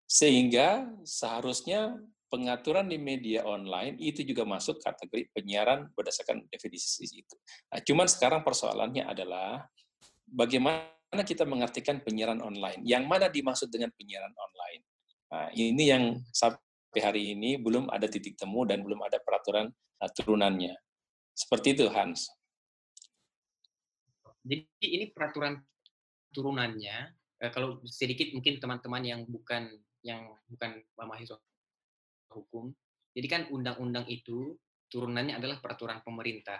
[0.06, 1.95] sehingga seharusnya
[2.32, 7.36] pengaturan di media online itu juga masuk kategori penyiaran berdasarkan definisi itu.
[7.71, 9.67] Nah, cuman sekarang persoalannya adalah
[10.32, 12.80] bagaimana kita mengartikan penyiaran online.
[12.88, 14.84] Yang mana dimaksud dengan penyiaran online?
[15.32, 19.67] Nah, ini yang sampai hari ini belum ada titik temu dan belum ada peraturan
[20.00, 20.76] uh, turunannya.
[21.36, 22.32] Seperti itu, Hans.
[24.42, 25.58] Jadi ini peraturan
[26.34, 26.98] turunannya,
[27.42, 29.70] eh, kalau sedikit mungkin teman-teman yang bukan
[30.02, 31.38] yang bukan mahasiswa
[32.34, 32.74] hukum.
[33.14, 34.58] Jadi kan undang-undang itu
[34.90, 36.58] turunannya adalah peraturan pemerintah.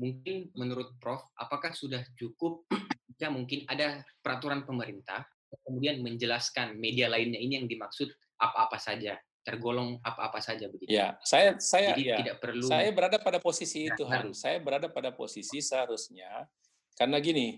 [0.00, 2.64] Mungkin menurut Prof, apakah sudah cukup
[3.10, 5.28] jika mungkin ada peraturan pemerintah
[5.66, 10.94] kemudian menjelaskan media lainnya ini yang dimaksud apa-apa saja, tergolong apa-apa saja begitu.
[10.94, 14.40] Ya, saya saya Jadi ya, tidak perlu saya berada pada posisi itu harus.
[14.40, 16.48] Saya berada pada posisi seharusnya
[17.00, 17.56] karena gini,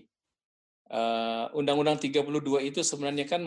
[0.93, 3.41] Eh, Undang-Undang 32 itu sebenarnya kan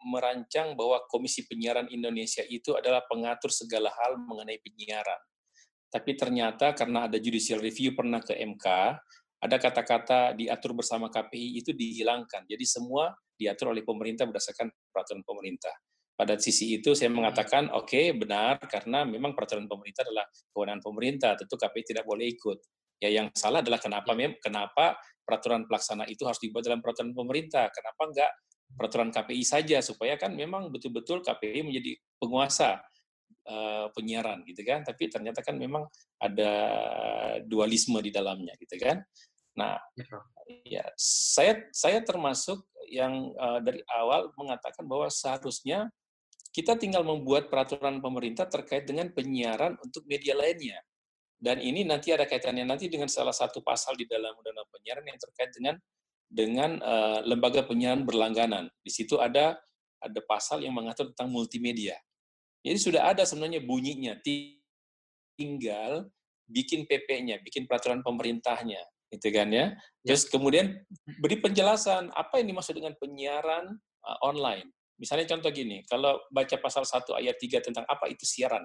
[0.00, 5.20] merancang bahwa Komisi Penyiaran Indonesia itu adalah pengatur segala hal mengenai penyiaran.
[5.92, 8.66] Tapi ternyata karena ada judicial review pernah ke MK,
[9.44, 12.48] ada kata-kata diatur bersama KPI itu dihilangkan.
[12.48, 15.74] Jadi semua diatur oleh pemerintah berdasarkan peraturan pemerintah.
[16.16, 20.24] Pada sisi itu saya mengatakan oke okay, benar karena memang peraturan pemerintah adalah
[20.54, 22.58] kewenangan pemerintah, tentu KPI tidak boleh ikut.
[23.04, 24.32] Ya yang salah adalah kenapa ya.
[24.40, 27.68] kenapa peraturan pelaksana itu harus dibuat dalam peraturan pemerintah.
[27.68, 28.32] Kenapa enggak
[28.74, 32.80] peraturan KPI saja supaya kan memang betul-betul KPI menjadi penguasa
[33.44, 34.80] uh, penyiaran gitu kan.
[34.80, 35.84] Tapi ternyata kan memang
[36.16, 36.52] ada
[37.44, 39.04] dualisme di dalamnya gitu kan.
[39.54, 39.78] Nah,
[40.66, 45.92] ya saya saya termasuk yang uh, dari awal mengatakan bahwa seharusnya
[46.54, 50.78] kita tinggal membuat peraturan pemerintah terkait dengan penyiaran untuk media lainnya.
[51.44, 55.20] Dan ini nanti ada kaitannya nanti dengan salah satu pasal di dalam Undang-Undang Penyiaran yang
[55.20, 55.76] terkait dengan
[56.24, 58.72] dengan uh, lembaga penyiaran berlangganan.
[58.80, 59.60] Di situ ada
[60.00, 62.00] ada pasal yang mengatur tentang multimedia.
[62.64, 64.16] Jadi sudah ada sebenarnya bunyinya,
[65.36, 66.08] tinggal
[66.48, 68.80] bikin PP-nya, bikin peraturan pemerintahnya,
[69.12, 69.76] gitu kan ya.
[69.76, 70.16] ya.
[70.16, 70.80] Terus kemudian
[71.20, 73.68] beri penjelasan apa yang dimaksud dengan penyiaran
[74.00, 74.72] uh, online.
[74.96, 78.64] Misalnya contoh gini, kalau baca pasal 1 ayat 3 tentang apa itu siaran,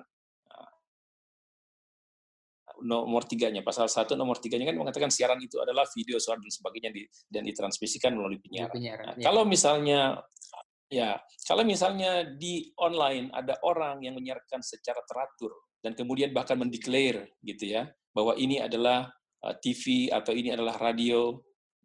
[2.83, 6.89] nomor tiganya, pasal satu nomor tiganya kan mengatakan siaran itu adalah video, suara dan sebagainya
[6.93, 8.73] di, dan ditransmisikan melalui penyiaran.
[8.73, 9.25] penyiaran nah, ya.
[9.25, 9.99] Kalau misalnya
[10.89, 11.09] ya,
[11.45, 17.65] kalau misalnya di online ada orang yang menyiarkan secara teratur dan kemudian bahkan mendeklar gitu
[17.65, 19.07] ya bahwa ini adalah
[19.43, 21.39] uh, TV atau ini adalah radio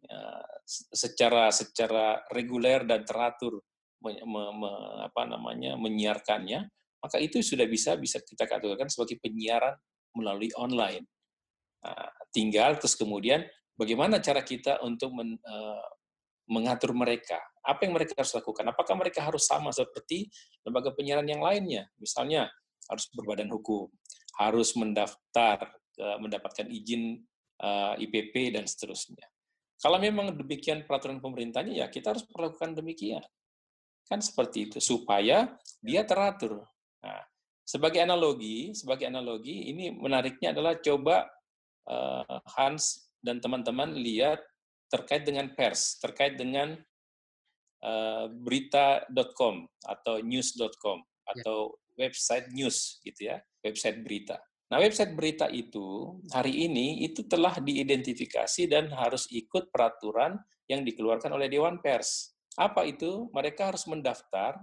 [0.09, 3.61] uh, secara secara reguler dan teratur
[4.03, 4.71] me, me, me,
[5.07, 6.67] apa namanya menyiarkannya
[6.99, 9.77] maka itu sudah bisa bisa kita katakan sebagai penyiaran
[10.15, 11.05] melalui online.
[11.85, 13.45] Nah, tinggal terus kemudian
[13.77, 15.87] bagaimana cara kita untuk men, uh,
[16.49, 17.37] mengatur mereka?
[17.61, 18.65] Apa yang mereka harus lakukan?
[18.69, 20.29] Apakah mereka harus sama seperti
[20.65, 21.89] lembaga penyiaran yang lainnya?
[22.01, 22.49] Misalnya
[22.89, 23.89] harus berbadan hukum,
[24.41, 27.21] harus mendaftar, uh, mendapatkan izin
[27.61, 29.25] uh, eh, IPP dan seterusnya.
[29.75, 33.21] Kalau memang demikian peraturan pemerintahnya, ya kita harus melakukan demikian.
[34.07, 35.51] Kan seperti itu, supaya
[35.83, 36.63] dia teratur.
[37.03, 37.21] Nah,
[37.65, 41.25] sebagai analogi, sebagai analogi, ini menariknya adalah coba
[41.89, 44.37] uh, Hans dan teman-teman lihat
[44.93, 46.77] terkait dengan pers, terkait dengan
[47.81, 51.41] uh, berita.com atau news.com ya.
[51.41, 52.05] atau ya.
[52.05, 54.37] website news gitu ya, website berita.
[54.69, 61.33] Nah, website berita itu hari ini itu telah diidentifikasi dan harus ikut peraturan yang dikeluarkan
[61.33, 62.33] oleh Dewan Pers.
[62.57, 63.29] Apa itu?
[63.29, 64.57] Mereka harus mendaftar,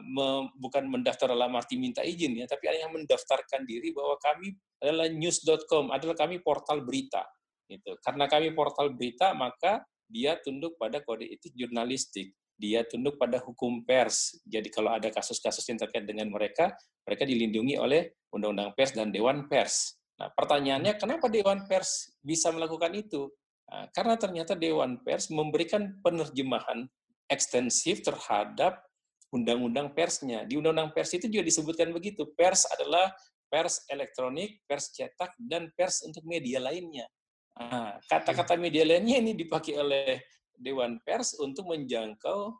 [0.00, 4.56] me, bukan mendaftar dalam arti minta izin ya, tapi ada yang mendaftarkan diri bahwa kami
[4.80, 7.24] adalah news.com, adalah kami portal berita.
[7.68, 7.96] Gitu.
[8.00, 13.82] Karena kami portal berita, maka dia tunduk pada kode etik jurnalistik dia tunduk pada hukum
[13.82, 14.38] pers.
[14.46, 16.70] Jadi kalau ada kasus-kasus yang terkait dengan mereka,
[17.02, 19.98] mereka dilindungi oleh Undang-Undang Pers dan Dewan Pers.
[20.18, 23.26] Nah, pertanyaannya kenapa Dewan Pers bisa melakukan itu?
[23.66, 26.86] Nah, karena ternyata Dewan Pers memberikan penerjemahan
[27.26, 28.86] ekstensif terhadap
[29.34, 30.46] undang-undang persnya.
[30.46, 32.30] Di undang-undang pers itu juga disebutkan begitu.
[32.38, 33.10] Pers adalah
[33.50, 37.10] pers elektronik, pers cetak, dan pers untuk media lainnya.
[37.58, 40.22] Nah, kata-kata media lainnya ini dipakai oleh
[40.54, 42.54] Dewan Pers untuk menjangkau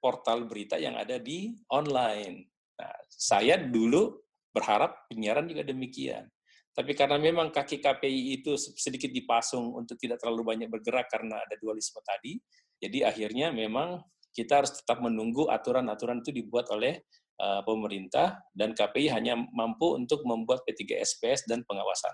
[0.00, 2.44] portal berita yang ada di online.
[2.76, 4.20] Nah, saya dulu
[4.52, 6.28] berharap penyiaran juga demikian.
[6.72, 11.56] Tapi karena memang kaki KPI itu sedikit dipasung untuk tidak terlalu banyak bergerak karena ada
[11.60, 12.40] dualisme tadi,
[12.80, 14.00] jadi akhirnya memang
[14.32, 17.04] kita harus tetap menunggu aturan-aturan itu dibuat oleh
[17.40, 22.12] uh, pemerintah dan KPI hanya mampu untuk membuat P3SPS dan pengawasan.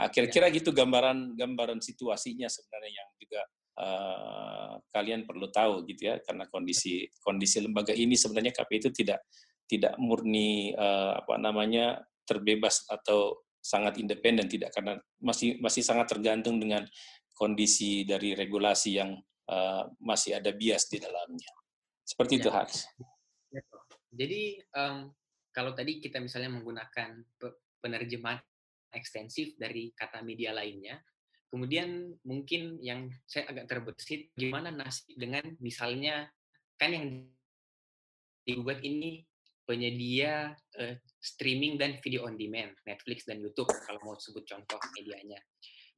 [0.00, 0.56] Nah, kira-kira ya.
[0.56, 3.40] gitu gambaran gambaran situasinya sebenarnya yang juga
[3.76, 9.20] uh, kalian perlu tahu gitu ya karena kondisi kondisi lembaga ini sebenarnya KPI itu tidak
[9.68, 16.56] tidak murni uh, apa namanya terbebas atau sangat independen tidak karena masih masih sangat tergantung
[16.56, 16.88] dengan
[17.36, 19.20] kondisi dari regulasi yang
[19.50, 21.50] uh, masih ada bias di dalamnya
[22.06, 22.40] seperti ya.
[22.46, 22.86] itu Hans.
[24.10, 25.10] Jadi um,
[25.50, 27.18] kalau tadi kita misalnya menggunakan
[27.82, 28.42] penerjemahan
[28.90, 30.98] ekstensif dari kata media lainnya,
[31.50, 36.30] Kemudian mungkin yang saya agak terbesit, gimana nasib dengan misalnya
[36.78, 37.26] kan yang
[38.46, 39.26] dibuat ini
[39.66, 45.42] penyedia uh, streaming dan video on demand, Netflix dan YouTube kalau mau sebut contoh medianya.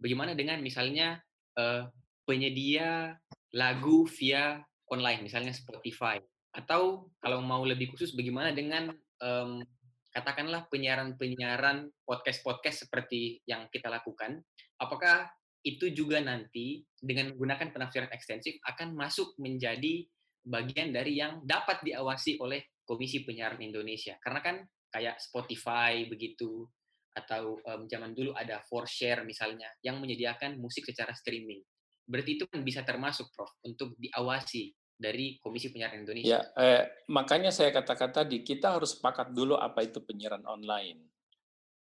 [0.00, 1.20] Bagaimana dengan misalnya
[1.60, 1.84] uh,
[2.32, 3.12] penyedia
[3.52, 6.16] lagu via online, misalnya Spotify,
[6.56, 8.88] atau kalau mau lebih khusus, bagaimana dengan
[9.20, 9.60] um,
[10.08, 14.40] katakanlah penyiaran-penyiaran podcast-podcast seperti yang kita lakukan,
[14.80, 15.28] apakah
[15.60, 20.08] itu juga nanti dengan menggunakan penafsiran ekstensif akan masuk menjadi
[20.42, 24.18] bagian dari yang dapat diawasi oleh Komisi Penyiaran Indonesia.
[24.18, 24.56] Karena kan
[24.90, 26.66] kayak Spotify begitu
[27.12, 31.62] atau um, zaman dulu ada share misalnya yang menyediakan musik secara streaming.
[32.06, 36.38] Berarti itu kan bisa termasuk Prof untuk diawasi dari Komisi Penyiaran Indonesia.
[36.38, 41.10] Ya, eh, makanya saya katakan tadi kita harus sepakat dulu apa itu penyiaran online.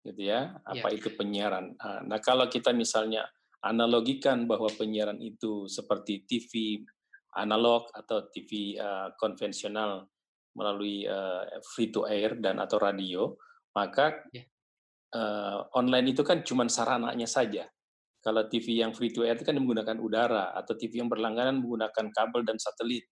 [0.06, 0.96] Gitu ya, apa ya.
[0.96, 1.76] itu penyiaran.
[1.82, 3.26] Ah, nah, kalau kita misalnya
[3.66, 6.80] analogikan bahwa penyiaran itu seperti TV
[7.36, 10.08] analog atau TV uh, eh, konvensional
[10.58, 13.38] melalui uh, free to air dan atau radio,
[13.76, 14.46] maka yeah.
[15.14, 15.20] Ya.
[15.20, 17.70] uh, online itu kan cuma sarananya saja.
[18.20, 22.12] Kalau TV yang free to air itu kan menggunakan udara, atau TV yang berlangganan menggunakan
[22.12, 23.08] kabel dan satelit,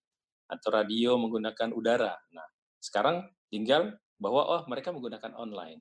[0.52, 2.16] atau radio menggunakan udara.
[2.36, 2.48] Nah,
[2.84, 5.80] sekarang tinggal bahwa oh mereka menggunakan online.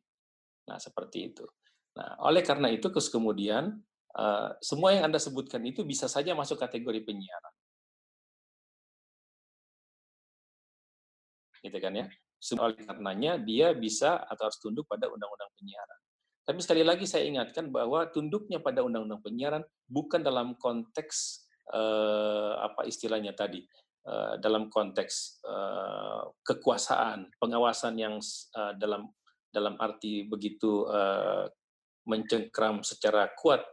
[0.70, 1.46] Nah, seperti itu.
[1.98, 3.82] Nah, oleh karena itu terus kemudian
[4.16, 7.54] Eh, semua yang Anda sebutkan itu bisa saja masuk kategori penyiaran.
[11.64, 12.06] Gitu kan ya?
[12.64, 16.00] Oleh karenanya dia bisa atau harus tunduk pada undang-undang penyiaran.
[16.46, 21.42] Tapi sekali lagi saya ingatkan bahwa tunduknya pada undang-undang penyiaran bukan dalam konteks
[21.74, 23.66] eh, apa istilahnya tadi,
[24.06, 28.22] eh, dalam konteks eh, kekuasaan, pengawasan yang
[28.54, 29.10] eh, dalam
[29.50, 31.50] dalam arti begitu eh,
[32.06, 33.66] mencengkram secara kuat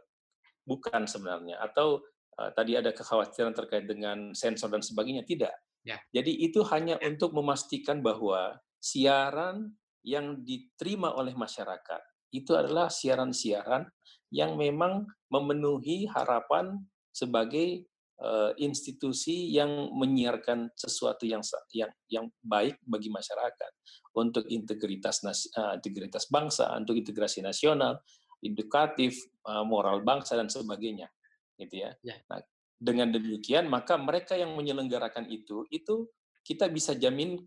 [0.66, 2.02] bukan sebenarnya atau
[2.40, 5.54] uh, tadi ada kekhawatiran terkait dengan sensor dan sebagainya tidak.
[5.84, 6.00] Ya.
[6.10, 12.02] Jadi itu hanya untuk memastikan bahwa siaran yang diterima oleh masyarakat
[12.34, 13.86] itu adalah siaran-siaran
[14.34, 16.82] yang memang memenuhi harapan
[17.14, 17.86] sebagai
[18.18, 23.70] uh, institusi yang menyiarkan sesuatu yang yang yang baik bagi masyarakat
[24.18, 25.22] untuk integritas
[25.54, 28.02] uh, integritas bangsa, untuk integrasi nasional,
[28.44, 29.16] edukatif,
[29.48, 31.08] eh, moral bangsa dan sebagainya,
[31.56, 31.96] gitu ya.
[32.04, 32.20] ya.
[32.28, 32.44] Nah,
[32.76, 36.04] dengan demikian maka mereka yang menyelenggarakan itu itu
[36.44, 37.40] kita bisa jamin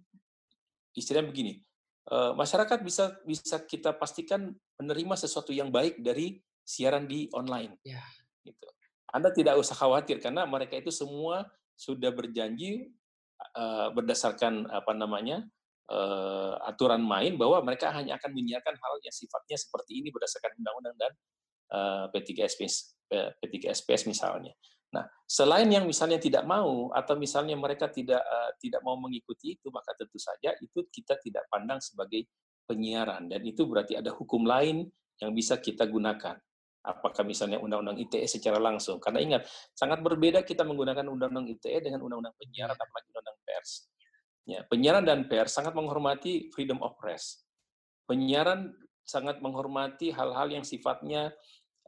[0.97, 1.61] istilahnya begini, eh,
[2.07, 7.79] masyarakat bisa bisa kita pastikan menerima sesuatu yang baik dari siaran di online.
[7.83, 8.03] Ya.
[8.43, 8.67] Gitu.
[9.11, 11.47] Anda tidak usah khawatir karena mereka itu semua
[11.79, 12.91] sudah berjanji
[13.55, 15.47] uh, berdasarkan apa namanya
[15.87, 20.95] uh, aturan main bahwa mereka hanya akan menyiarkan hal yang sifatnya seperti ini berdasarkan undang-undang
[20.99, 21.11] dan
[21.71, 22.99] uh, P3SPS,
[23.39, 24.51] P3SPS misalnya.
[24.95, 29.67] Nah, selain yang misalnya tidak mau atau misalnya mereka tidak uh, tidak mau mengikuti itu,
[29.67, 32.23] maka tentu saja itu kita tidak pandang sebagai
[32.67, 34.88] penyiaran dan itu berarti ada hukum lain
[35.19, 36.39] yang bisa kita gunakan.
[36.88, 38.95] Apakah misalnya undang-undang ITE secara langsung?
[39.03, 39.43] Karena ingat,
[39.75, 43.71] sangat berbeda kita menggunakan undang-undang ITE dengan undang-undang penyiaran, apalagi undang-undang pers.
[44.47, 47.43] Ya, penyiaran dan pers sangat menghormati freedom of press.
[48.07, 48.71] Penyiaran
[49.03, 51.35] sangat menghormati hal-hal yang sifatnya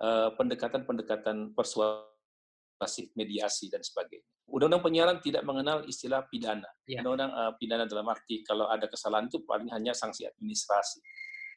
[0.03, 2.08] eh, pendekatan-pendekatan uh, persuasif,
[3.13, 4.23] mediasi dan sebagainya.
[4.49, 6.65] Undang-undang penyiaran tidak mengenal istilah pidana.
[6.87, 7.03] Ya.
[7.03, 11.03] Undang-undang uh, pidana dalam arti kalau ada kesalahan itu paling hanya sanksi administrasi,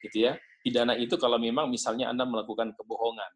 [0.03, 0.35] gitu ya.
[0.61, 3.31] Pidana itu kalau memang misalnya anda melakukan kebohongan,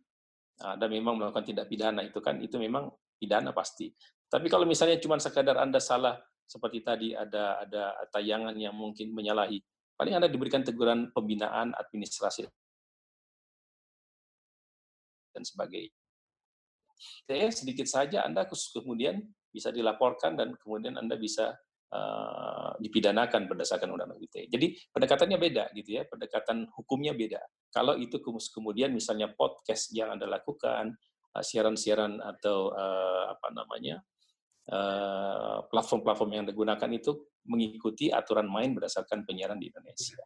[0.58, 3.92] dan memang melakukan tindak pidana itu kan itu memang pidana pasti.
[4.28, 9.60] Tapi kalau misalnya cuma sekadar anda salah seperti tadi ada ada tayangan yang mungkin menyalahi,
[10.00, 12.48] paling Anda diberikan teguran pembinaan administrasi
[15.36, 15.97] dan sebagainya.
[17.26, 21.56] Saya sedikit saja Anda kemudian bisa dilaporkan dan kemudian Anda bisa
[21.93, 24.52] uh, dipidanakan berdasarkan undang-undang ITE.
[24.52, 27.41] Jadi pendekatannya beda gitu ya, pendekatan hukumnya beda.
[27.72, 30.95] Kalau itu kemudian misalnya podcast yang Anda lakukan,
[31.38, 34.04] eh, siaran-siaran atau uh, apa namanya
[35.72, 37.16] platform-platform yang digunakan itu
[37.48, 40.20] mengikuti aturan main berdasarkan penyiaran di Indonesia.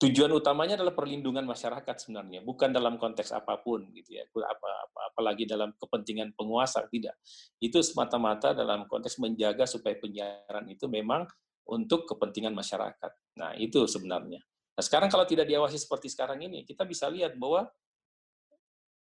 [0.00, 4.24] Tujuan utamanya adalah perlindungan masyarakat sebenarnya, bukan dalam konteks apa pun gitu ya.
[4.24, 7.20] Apa, apa apalagi dalam kepentingan penguasa tidak.
[7.60, 11.28] Itu semata-mata dalam konteks menjaga supaya penyiaran itu memang
[11.68, 13.12] untuk kepentingan masyarakat.
[13.36, 14.40] Nah, itu sebenarnya.
[14.72, 17.68] Nah, sekarang kalau tidak diawasi seperti sekarang ini, kita bisa lihat bahwa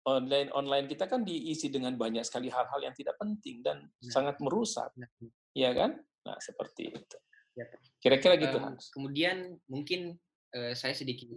[0.07, 4.07] online online kita kan diisi dengan banyak sekali hal-hal yang tidak penting dan nah.
[4.07, 5.11] sangat merusak, nah.
[5.51, 5.99] ya kan?
[6.23, 7.17] Nah seperti itu.
[7.59, 7.67] Ya,
[7.99, 8.55] Kira-kira gitu.
[8.55, 10.15] Um, kemudian mungkin
[10.51, 11.35] saya sedikit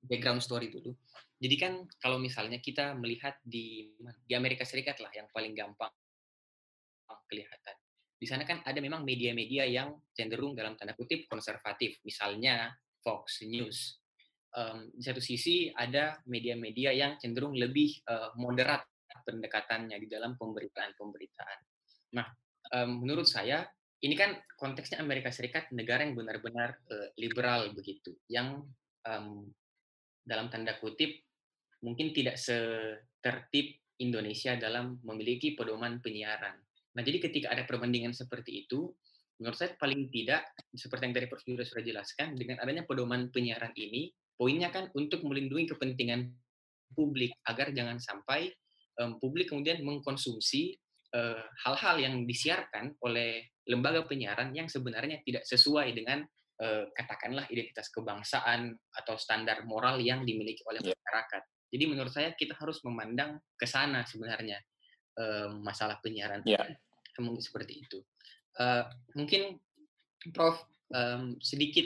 [0.00, 0.92] background story dulu.
[1.40, 3.92] Jadi kan kalau misalnya kita melihat di
[4.24, 5.92] di Amerika Serikat lah yang paling gampang
[7.28, 7.76] kelihatan.
[8.16, 12.72] Di sana kan ada memang media-media yang cenderung dalam tanda kutip konservatif, misalnya
[13.04, 14.00] Fox News
[14.56, 18.86] um, di satu sisi ada media-media yang cenderung lebih uh, moderat
[19.24, 21.58] pendekatannya di dalam pemberitaan-pemberitaan.
[22.16, 22.26] Nah,
[22.76, 23.66] um, menurut saya
[24.04, 28.60] ini kan konteksnya Amerika Serikat negara yang benar-benar uh, liberal begitu, yang
[29.08, 29.48] um,
[30.20, 31.24] dalam tanda kutip
[31.80, 36.56] mungkin tidak setertib Indonesia dalam memiliki pedoman penyiaran.
[36.94, 38.92] Nah, jadi ketika ada perbandingan seperti itu,
[39.40, 41.42] menurut saya paling tidak seperti yang dari Prof.
[41.42, 46.28] sudah jelaskan, dengan adanya pedoman penyiaran ini, poinnya kan untuk melindungi kepentingan
[46.94, 48.52] publik agar jangan sampai
[49.00, 50.78] um, publik kemudian mengkonsumsi
[51.64, 56.26] hal-hal uh, yang disiarkan oleh lembaga penyiaran yang sebenarnya tidak sesuai dengan
[56.60, 60.92] uh, katakanlah identitas kebangsaan atau standar moral yang dimiliki oleh yeah.
[60.92, 61.42] masyarakat.
[61.74, 64.58] Jadi menurut saya kita harus memandang ke sana sebenarnya
[65.18, 66.66] um, masalah penyiaran yeah.
[67.38, 67.98] seperti itu.
[68.54, 68.86] Uh,
[69.18, 69.58] mungkin
[70.30, 70.62] Prof
[70.94, 71.84] um, sedikit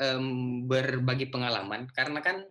[0.00, 2.44] um, berbagi pengalaman karena kan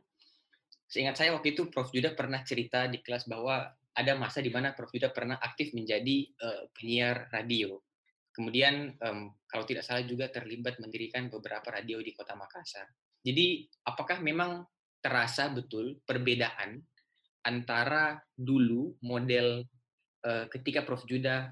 [0.87, 3.67] seingat saya waktu itu Prof Juda pernah cerita di kelas bahwa
[3.97, 7.81] ada masa di mana Prof Juda pernah aktif menjadi uh, penyiar radio.
[8.29, 12.85] Kemudian um, kalau tidak salah juga terlibat mendirikan beberapa radio di Kota Makassar.
[13.25, 14.61] Jadi apakah memang
[15.01, 16.77] terasa betul perbedaan
[17.41, 19.65] antara dulu model
[20.29, 21.49] uh, ketika Prof Juda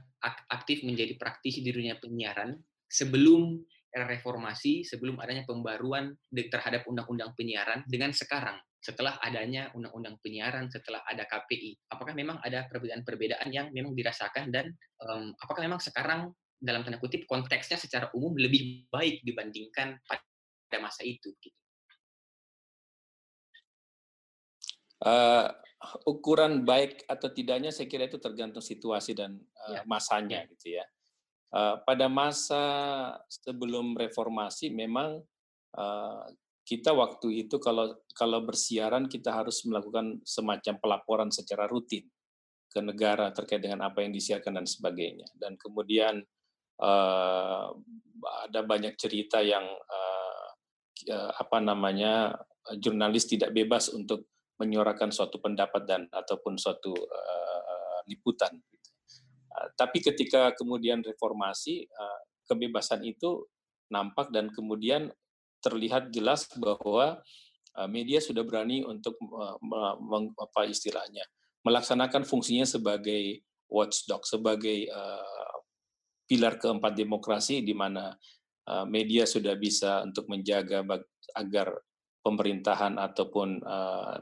[0.54, 2.54] aktif menjadi praktisi di dunia penyiaran
[2.86, 3.58] sebelum
[3.96, 11.02] era reformasi sebelum adanya pembaruan terhadap undang-undang penyiaran dengan sekarang setelah adanya undang-undang penyiaran setelah
[11.10, 14.70] ada KPI apakah memang ada perbedaan-perbedaan yang memang dirasakan dan
[15.02, 16.30] um, apakah memang sekarang
[16.62, 21.58] dalam tanda kutip konteksnya secara umum lebih baik dibandingkan pada masa itu gitu.
[25.02, 25.52] Uh,
[26.08, 29.82] ukuran baik atau tidaknya saya kira itu tergantung situasi dan uh, ya.
[29.84, 30.50] masanya ya.
[30.56, 30.86] gitu ya
[31.56, 32.64] Eh, pada masa
[33.32, 35.24] sebelum reformasi memang
[35.80, 36.28] uh,
[36.66, 42.10] kita waktu itu kalau kalau bersiaran kita harus melakukan semacam pelaporan secara rutin
[42.68, 45.30] ke negara terkait dengan apa yang disiarkan dan sebagainya.
[45.38, 46.26] Dan kemudian
[46.82, 47.70] uh,
[48.50, 50.50] ada banyak cerita yang uh,
[51.38, 52.34] apa namanya
[52.82, 54.26] jurnalis tidak bebas untuk
[54.58, 58.54] menyuarakan suatu pendapat dan ataupun suatu uh, liputan.
[59.56, 63.46] Eh, tapi ketika kemudian reformasi, eh, kebebasan itu
[63.90, 65.10] nampak dan kemudian
[65.66, 67.18] terlihat jelas bahwa
[67.74, 69.18] eh, media sudah berani untuk
[70.38, 71.26] apa istilahnya
[71.66, 74.86] melaksanakan fungsinya sebagai watchdog, sebagai
[76.30, 78.14] pilar keempat demokrasi di mana
[78.86, 80.86] media sudah bisa untuk menjaga
[81.34, 81.74] agar
[82.22, 83.66] pemerintahan ataupun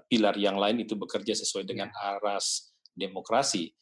[0.08, 2.16] pilar yang lain itu bekerja sesuai dengan ya.
[2.16, 3.76] aras demokrasi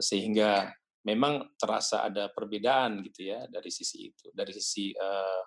[0.00, 0.72] sehingga
[1.04, 5.44] memang terasa ada perbedaan gitu ya dari sisi itu, dari sisi uh,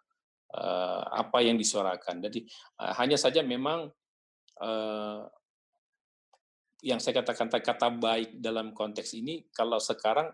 [1.12, 2.24] apa yang disuarakan.
[2.24, 2.48] Jadi
[2.80, 3.92] uh, hanya saja memang
[4.64, 5.22] uh,
[6.86, 10.30] yang saya katakan kata baik dalam konteks ini kalau sekarang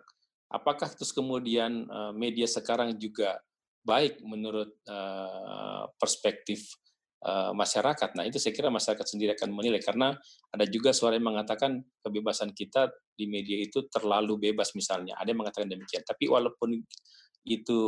[0.52, 3.40] apakah terus kemudian media sekarang juga
[3.80, 4.76] baik menurut
[5.96, 6.68] perspektif
[7.56, 8.20] masyarakat.
[8.20, 10.12] Nah, itu saya kira masyarakat sendiri akan menilai karena
[10.52, 15.16] ada juga suara yang mengatakan kebebasan kita di media itu terlalu bebas misalnya.
[15.16, 16.04] Ada yang mengatakan demikian.
[16.04, 16.76] Tapi walaupun
[17.48, 17.80] itu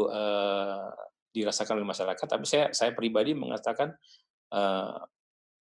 [1.36, 3.91] dirasakan oleh masyarakat, tapi saya saya pribadi mengatakan
[4.55, 5.03] uh,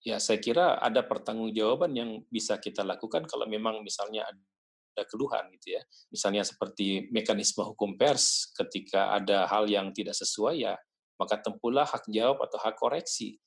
[0.02, 5.78] ya saya kira ada pertanggungjawaban yang bisa kita lakukan kalau memang misalnya ada keluhan gitu
[5.78, 5.82] ya.
[6.10, 10.74] Misalnya seperti mekanisme hukum pers ketika ada hal yang tidak sesuai ya
[11.22, 13.38] maka tempuhlah hak jawab atau hak koreksi.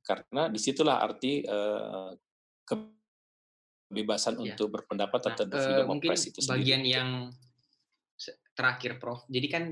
[0.00, 2.16] Karena di situlah arti uh,
[2.64, 4.56] kebebasan ya.
[4.56, 6.56] untuk berpendapat nah, atau uh, freedom of press itu sendiri.
[6.56, 7.08] Bagian yang
[8.56, 9.28] terakhir Prof.
[9.28, 9.62] Jadi kan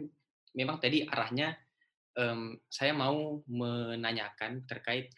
[0.53, 1.57] memang tadi arahnya
[2.17, 5.13] um, saya mau menanyakan terkait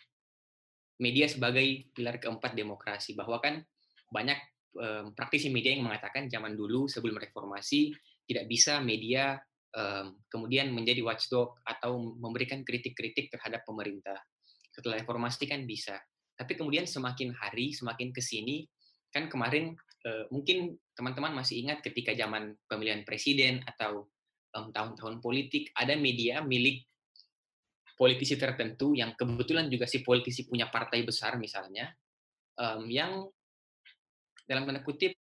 [0.99, 3.63] media sebagai pilar keempat demokrasi bahwa kan
[4.11, 4.39] banyak
[4.75, 7.95] um, praktisi media yang mengatakan zaman dulu sebelum reformasi
[8.27, 9.39] tidak bisa media
[9.73, 14.19] um, kemudian menjadi watchdog atau memberikan kritik-kritik terhadap pemerintah.
[14.75, 15.97] Setelah reformasi kan bisa.
[16.39, 18.67] Tapi kemudian semakin hari, semakin ke sini,
[19.11, 19.75] kan kemarin
[20.07, 24.07] uh, mungkin teman-teman masih ingat ketika zaman pemilihan presiden atau
[24.53, 26.85] tahun-tahun politik, ada media milik
[27.99, 31.91] politisi tertentu yang kebetulan juga si politisi punya partai besar misalnya,
[32.59, 33.27] um, yang
[34.47, 35.13] dalam tanda kutip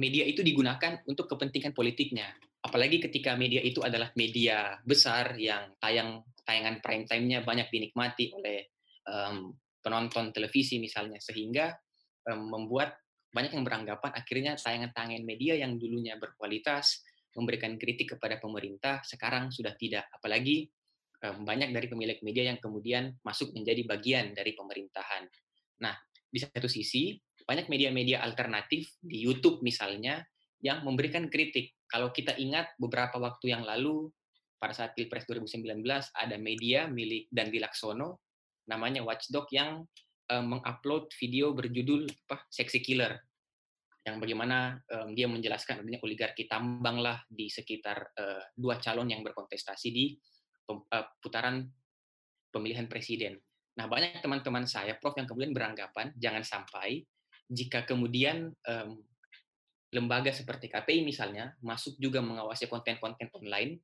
[0.00, 2.32] media itu digunakan untuk kepentingan politiknya.
[2.64, 8.72] Apalagi ketika media itu adalah media besar yang tayang tayangan prime time-nya banyak dinikmati oleh
[9.04, 9.52] um,
[9.84, 11.76] penonton televisi misalnya, sehingga
[12.28, 12.96] um, membuat
[13.28, 17.04] banyak yang beranggapan akhirnya tayangan-tayangan media yang dulunya berkualitas
[17.38, 20.10] memberikan kritik kepada pemerintah sekarang sudah tidak.
[20.10, 20.66] Apalagi
[21.22, 25.30] banyak dari pemilik media yang kemudian masuk menjadi bagian dari pemerintahan.
[25.82, 25.94] Nah,
[26.26, 27.14] di satu sisi
[27.46, 30.22] banyak media-media alternatif di YouTube misalnya
[30.58, 31.78] yang memberikan kritik.
[31.86, 34.10] Kalau kita ingat beberapa waktu yang lalu
[34.58, 35.86] pada saat Pilpres 2019
[36.18, 38.26] ada media milik Dandi Laksono
[38.66, 39.86] namanya Watchdog yang
[40.28, 43.16] mengupload video berjudul apa Sexy Killer
[44.06, 49.20] yang bagaimana um, dia menjelaskan adanya oligarki tambang lah di sekitar uh, dua calon yang
[49.20, 50.14] berkontestasi di
[51.24, 51.64] putaran
[52.52, 53.40] pemilihan presiden.
[53.80, 57.00] Nah, banyak teman-teman saya, Prof, yang kemudian beranggapan jangan sampai
[57.48, 59.00] jika kemudian um,
[59.94, 63.80] lembaga seperti KPI misalnya masuk juga mengawasi konten-konten online,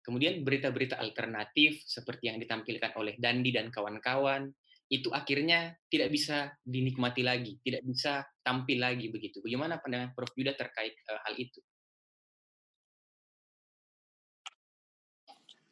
[0.00, 4.48] kemudian berita-berita alternatif seperti yang ditampilkan oleh Dandi dan kawan-kawan
[4.92, 9.40] itu akhirnya tidak bisa dinikmati lagi, tidak bisa tampil lagi begitu.
[9.40, 11.64] Bagaimana pandangan Prof Yuda terkait uh, hal itu?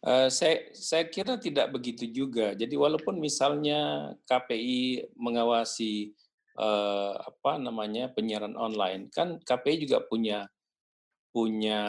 [0.00, 2.56] Uh, saya, saya kira tidak begitu juga.
[2.56, 6.16] Jadi walaupun misalnya KPI mengawasi
[6.56, 10.48] uh, apa namanya penyiaran online, kan KPI juga punya
[11.28, 11.82] punya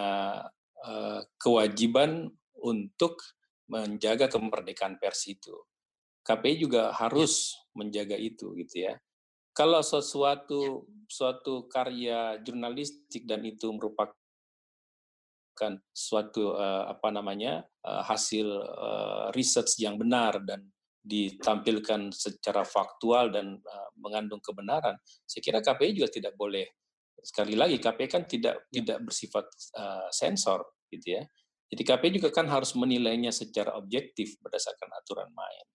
[0.83, 2.27] uh, kewajiban
[2.59, 3.23] untuk
[3.71, 5.55] menjaga kemerdekaan pers itu.
[6.21, 7.57] KPI juga harus ya.
[7.77, 8.93] menjaga itu, gitu ya.
[9.51, 14.15] Kalau sesuatu suatu karya jurnalistik dan itu merupakan
[15.91, 23.57] suatu uh, apa namanya uh, hasil uh, research yang benar dan ditampilkan secara faktual dan
[23.57, 24.95] uh, mengandung kebenaran,
[25.25, 26.65] saya kira KPI juga tidak boleh
[27.21, 28.81] sekali lagi KPI kan tidak ya.
[28.81, 29.45] tidak bersifat
[29.77, 31.23] uh, sensor gitu ya.
[31.71, 35.65] Jadi KPI juga kan harus menilainya secara objektif berdasarkan aturan main.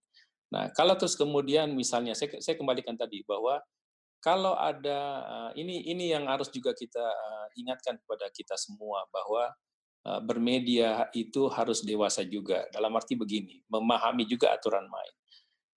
[0.53, 3.59] Nah, kalau terus kemudian misalnya saya saya kembalikan tadi bahwa
[4.23, 5.23] kalau ada
[5.59, 7.03] ini ini yang harus juga kita
[7.59, 9.51] ingatkan kepada kita semua bahwa
[10.07, 12.63] Eh, bermedia itu harus dewasa juga.
[12.71, 15.15] Dalam arti begini, memahami juga aturan main.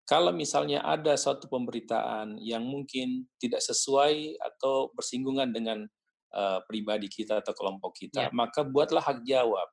[0.05, 5.85] Kalau misalnya ada suatu pemberitaan yang mungkin tidak sesuai atau bersinggungan dengan
[6.33, 8.33] uh, pribadi kita atau kelompok kita, ya.
[8.33, 9.69] maka buatlah hak jawab,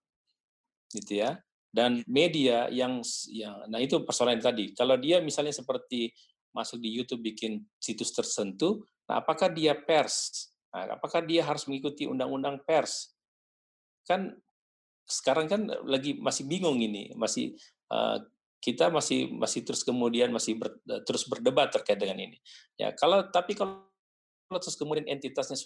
[0.92, 1.40] gitu ya.
[1.76, 4.72] Dan media yang, yang, nah itu persoalan tadi.
[4.72, 6.08] Kalau dia misalnya seperti
[6.56, 10.48] masuk di YouTube bikin situs tersentuh, nah apakah dia pers?
[10.72, 13.12] Nah, apakah dia harus mengikuti undang-undang pers?
[14.08, 14.40] Kan
[15.04, 17.52] sekarang kan lagi masih bingung ini, masih
[17.92, 18.24] uh,
[18.64, 22.40] kita masih masih terus kemudian masih ber, terus berdebat terkait dengan ini.
[22.80, 23.84] Ya, kalau tapi kalau
[24.58, 25.60] terus kemudian entitasnya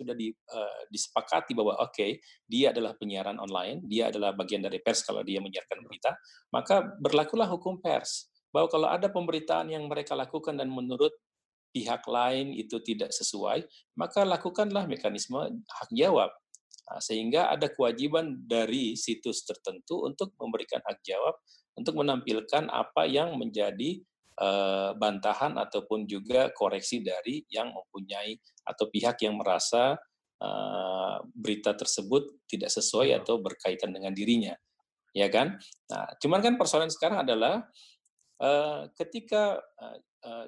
[0.00, 2.16] sudah di, uh, disepakati bahwa oke okay,
[2.48, 6.16] dia adalah penyiaran online, dia adalah bagian dari pers kalau dia menyiarkan berita,
[6.48, 8.32] maka berlakulah hukum pers.
[8.48, 11.12] Bahwa kalau ada pemberitaan yang mereka lakukan dan menurut
[11.70, 13.62] pihak lain itu tidak sesuai,
[13.94, 15.38] maka lakukanlah mekanisme
[15.68, 16.32] hak jawab.
[16.90, 21.38] Nah, sehingga ada kewajiban dari situs tertentu untuk memberikan hak jawab
[21.78, 24.02] untuk menampilkan apa yang menjadi
[24.96, 30.00] bantahan ataupun juga koreksi dari yang mempunyai atau pihak yang merasa
[30.40, 34.56] uh, berita tersebut tidak sesuai atau berkaitan dengan dirinya,
[35.12, 35.60] ya kan?
[35.92, 37.68] Nah, cuman kan persoalan sekarang adalah
[38.40, 39.60] uh, ketika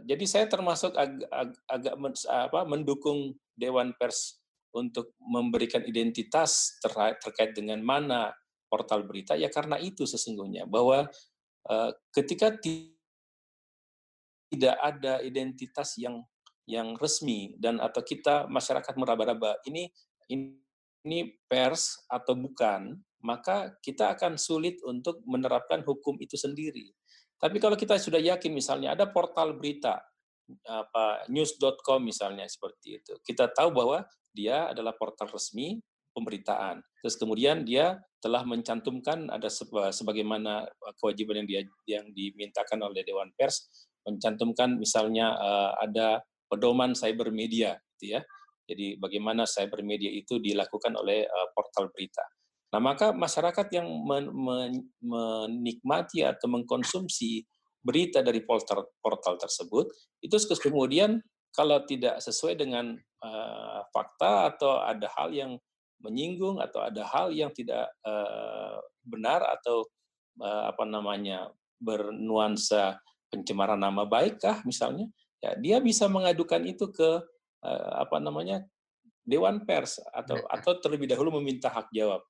[0.05, 4.37] jadi saya termasuk ag ag agak men, apa, mendukung Dewan Pers
[4.77, 8.37] untuk memberikan identitas terkait, terkait dengan mana
[8.69, 9.33] portal berita.
[9.33, 11.09] Ya karena itu sesungguhnya bahwa
[12.13, 12.53] ketika
[14.53, 16.21] tidak ada identitas yang
[16.69, 19.91] yang resmi dan atau kita masyarakat meraba-raba ini
[20.31, 26.91] ini pers atau bukan maka kita akan sulit untuk menerapkan hukum itu sendiri.
[27.39, 29.99] Tapi kalau kita sudah yakin misalnya ada portal berita
[30.67, 33.15] apa news.com misalnya seperti itu.
[33.23, 35.79] Kita tahu bahwa dia adalah portal resmi
[36.15, 36.83] pemberitaan.
[37.03, 39.51] Terus kemudian dia telah mencantumkan ada
[39.91, 40.71] sebagaimana
[41.03, 41.61] kewajiban yang dia
[41.99, 48.21] yang dimintakan oleh Dewan Pers mencantumkan misalnya uh, ada pedoman cyber media gitu ya.
[48.67, 52.23] Jadi bagaimana cyber media itu dilakukan oleh uh, portal berita.
[52.73, 54.73] Nah, maka masyarakat yang men men
[55.05, 57.45] menikmati atau mengkonsumsi
[57.83, 59.91] berita dari portal portal tersebut
[60.23, 61.19] itu kemudian
[61.53, 65.53] kalau tidak sesuai dengan uh, fakta atau ada hal yang
[66.01, 69.85] menyinggung atau ada hal yang tidak uh, benar atau
[70.41, 71.51] uh, apa namanya
[71.83, 72.97] bernuansa
[73.33, 75.09] pencemaran nama baik kah misalnya?
[75.41, 77.11] Ya dia bisa mengadukan itu ke
[77.65, 78.61] uh, apa namanya
[79.25, 82.21] dewan pers atau atau terlebih dahulu meminta hak jawab.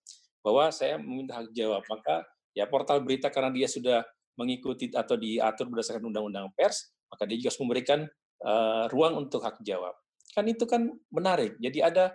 [0.47, 2.23] Bahwa saya meminta hak jawab maka
[2.55, 4.07] ya portal berita karena dia sudah
[4.39, 8.01] mengikuti atau diatur berdasarkan undang-undang pers maka dia juga harus memberikan
[8.47, 9.93] uh, ruang untuk hak jawab.
[10.33, 11.61] Kan itu kan menarik.
[11.61, 12.09] Jadi ada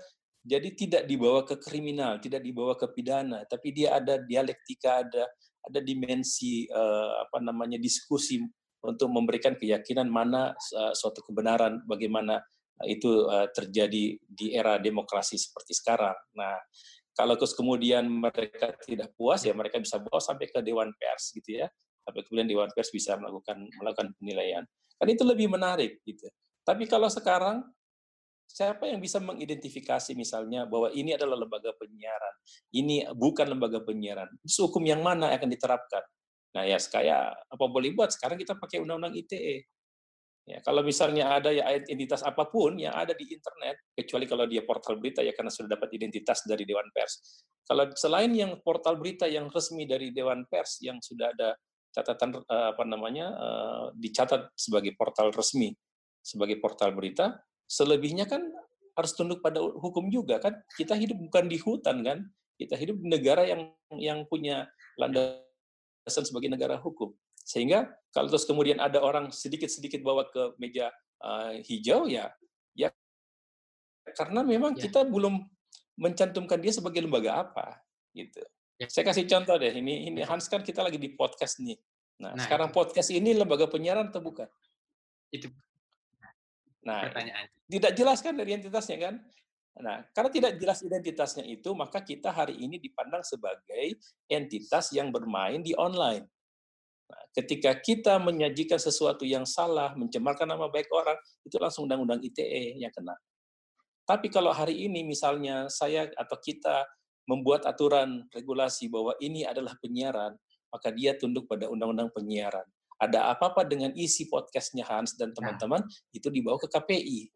[0.47, 5.27] jadi tidak dibawa ke kriminal, tidak dibawa ke pidana, tapi dia ada dialektika, ada
[5.67, 8.39] ada dimensi uh, apa namanya diskusi
[8.87, 12.39] untuk memberikan keyakinan mana uh, suatu kebenaran, bagaimana
[12.79, 16.15] uh, itu uh, terjadi di era demokrasi seperti sekarang.
[16.39, 16.55] Nah,
[17.11, 21.59] kalau terus kemudian mereka tidak puas ya mereka bisa bawa sampai ke dewan pers gitu
[21.59, 21.67] ya,
[22.07, 24.63] sampai kemudian dewan pers bisa melakukan melakukan penilaian.
[24.95, 26.31] Kan itu lebih menarik gitu.
[26.63, 27.67] Tapi kalau sekarang
[28.47, 32.35] Siapa yang bisa mengidentifikasi misalnya bahwa ini adalah lembaga penyiaran,
[32.71, 34.31] ini bukan lembaga penyiaran.
[34.47, 35.99] Hukum yang mana akan diterapkan?
[36.57, 39.61] Nah ya kayak apa boleh buat sekarang kita pakai undang-undang ITE.
[40.47, 44.63] Ya, kalau misalnya ada ya identitas apa pun yang ada di internet, kecuali kalau dia
[44.63, 47.43] portal berita ya karena sudah dapat identitas dari Dewan Pers.
[47.67, 51.51] Kalau selain yang portal berita yang resmi dari Dewan Pers yang sudah ada
[51.91, 55.75] catatan eh, apa namanya eh, dicatat sebagai portal resmi
[56.23, 58.43] sebagai portal berita, selebihnya kan
[58.97, 62.25] harus tunduk pada hukum juga kan kita hidup bukan di hutan kan
[62.57, 64.65] kita hidup di negara yang yang punya
[64.97, 65.46] landasan
[66.07, 67.11] sebagai negara hukum
[67.43, 70.91] sehingga kalau terus kemudian ada orang sedikit-sedikit bawa ke meja
[71.23, 72.31] uh, hijau ya
[72.75, 72.91] ya
[74.15, 74.87] karena memang ya.
[74.87, 75.43] kita belum
[75.97, 77.79] mencantumkan dia sebagai lembaga apa
[78.15, 78.43] gitu
[78.79, 78.87] ya.
[78.87, 81.77] saya kasih contoh deh ini ini Hans kan kita lagi di podcast nih
[82.19, 82.77] nah, nah sekarang itu.
[82.77, 84.47] podcast ini lembaga penyiaran atau bukan
[85.31, 85.51] itu
[86.87, 87.45] Nah, pertanyaan.
[87.67, 89.15] Tidak jelas kan dari identitasnya kan?
[89.77, 95.61] Nah, karena tidak jelas identitasnya itu, maka kita hari ini dipandang sebagai entitas yang bermain
[95.61, 96.25] di online.
[97.07, 101.15] Nah, ketika kita menyajikan sesuatu yang salah, mencemarkan nama baik orang,
[101.45, 103.13] itu langsung undang-undang ITE yang kena.
[104.07, 106.87] Tapi kalau hari ini misalnya saya atau kita
[107.27, 110.33] membuat aturan regulasi bahwa ini adalah penyiaran,
[110.71, 112.63] maka dia tunduk pada undang-undang penyiaran
[112.97, 115.35] ada apa-apa dengan isi podcastnya Hans dan nah.
[115.37, 116.15] teman-teman nah.
[116.17, 117.29] itu dibawa ke KPI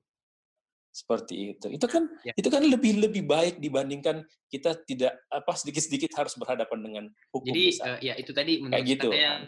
[0.92, 1.68] seperti itu.
[1.72, 2.36] Itu kan ya.
[2.36, 7.48] itu kan lebih lebih baik dibandingkan kita tidak apa sedikit sedikit harus berhadapan dengan hukum
[7.56, 9.48] jadi uh, ya itu tadi menurut kayak gitu saya,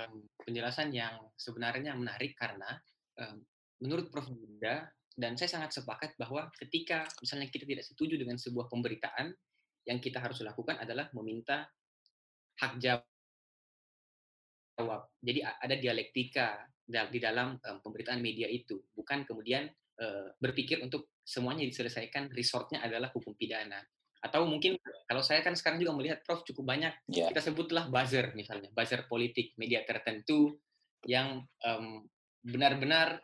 [0.00, 2.80] um, penjelasan yang sebenarnya menarik karena
[3.20, 3.44] um,
[3.84, 4.24] menurut Prof.
[4.32, 9.30] Buddha dan saya sangat sepakat bahwa ketika misalnya kita tidak setuju dengan sebuah pemberitaan
[9.84, 11.68] yang kita harus lakukan adalah meminta
[12.58, 13.04] hak jawab.
[15.20, 19.68] Jadi ada dialektika di dalam um, pemberitaan media itu, bukan kemudian
[20.40, 23.78] berpikir untuk semuanya diselesaikan resortnya adalah hukum pidana.
[24.24, 27.28] Atau mungkin kalau saya kan sekarang juga melihat Prof cukup banyak yeah.
[27.28, 30.56] kita sebutlah buzzer misalnya, buzzer politik media tertentu
[31.04, 32.08] yang um,
[32.40, 33.20] benar-benar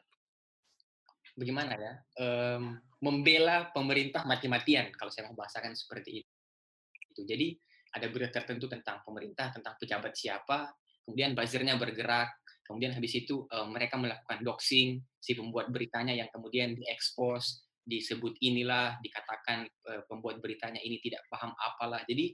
[1.32, 7.20] bagaimana ya um, membela pemerintah mati-matian kalau saya mau bahasakan seperti itu.
[7.24, 7.56] Jadi
[7.96, 10.68] ada berita tertentu tentang pemerintah, tentang pejabat siapa,
[11.08, 12.39] kemudian buzzernya bergerak,
[12.70, 18.94] kemudian habis itu uh, mereka melakukan doxing si pembuat beritanya yang kemudian diekspos, disebut inilah,
[19.02, 22.06] dikatakan uh, pembuat beritanya ini tidak paham apalah.
[22.06, 22.30] Jadi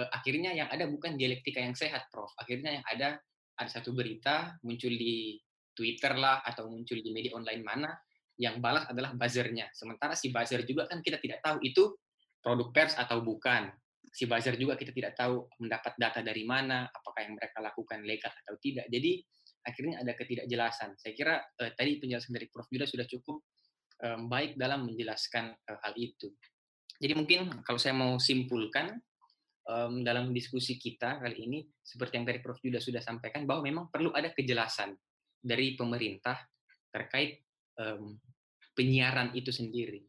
[0.00, 2.32] uh, akhirnya yang ada bukan dialektika yang sehat, Prof.
[2.40, 3.20] Akhirnya yang ada
[3.56, 5.36] ada satu berita muncul di
[5.76, 7.92] Twitter lah atau muncul di media online mana
[8.40, 9.72] yang balas adalah buzzernya.
[9.72, 11.92] Sementara si buzzer juga kan kita tidak tahu itu
[12.40, 13.72] produk pers atau bukan.
[14.12, 18.32] Si buzzer juga kita tidak tahu mendapat data dari mana, apakah yang mereka lakukan legal
[18.32, 18.88] atau tidak.
[18.88, 19.24] Jadi
[19.66, 20.94] akhirnya ada ketidakjelasan.
[20.94, 22.70] Saya kira eh, tadi penjelasan dari Prof.
[22.70, 23.42] Juda sudah cukup
[24.06, 26.30] eh, baik dalam menjelaskan eh, hal itu.
[26.96, 28.96] Jadi mungkin kalau saya mau simpulkan
[29.68, 32.56] um, dalam diskusi kita kali ini, seperti yang tadi Prof.
[32.62, 34.96] Juda sudah sampaikan, bahwa memang perlu ada kejelasan
[35.36, 36.40] dari pemerintah
[36.88, 37.44] terkait
[37.76, 38.16] um,
[38.72, 40.00] penyiaran itu sendiri.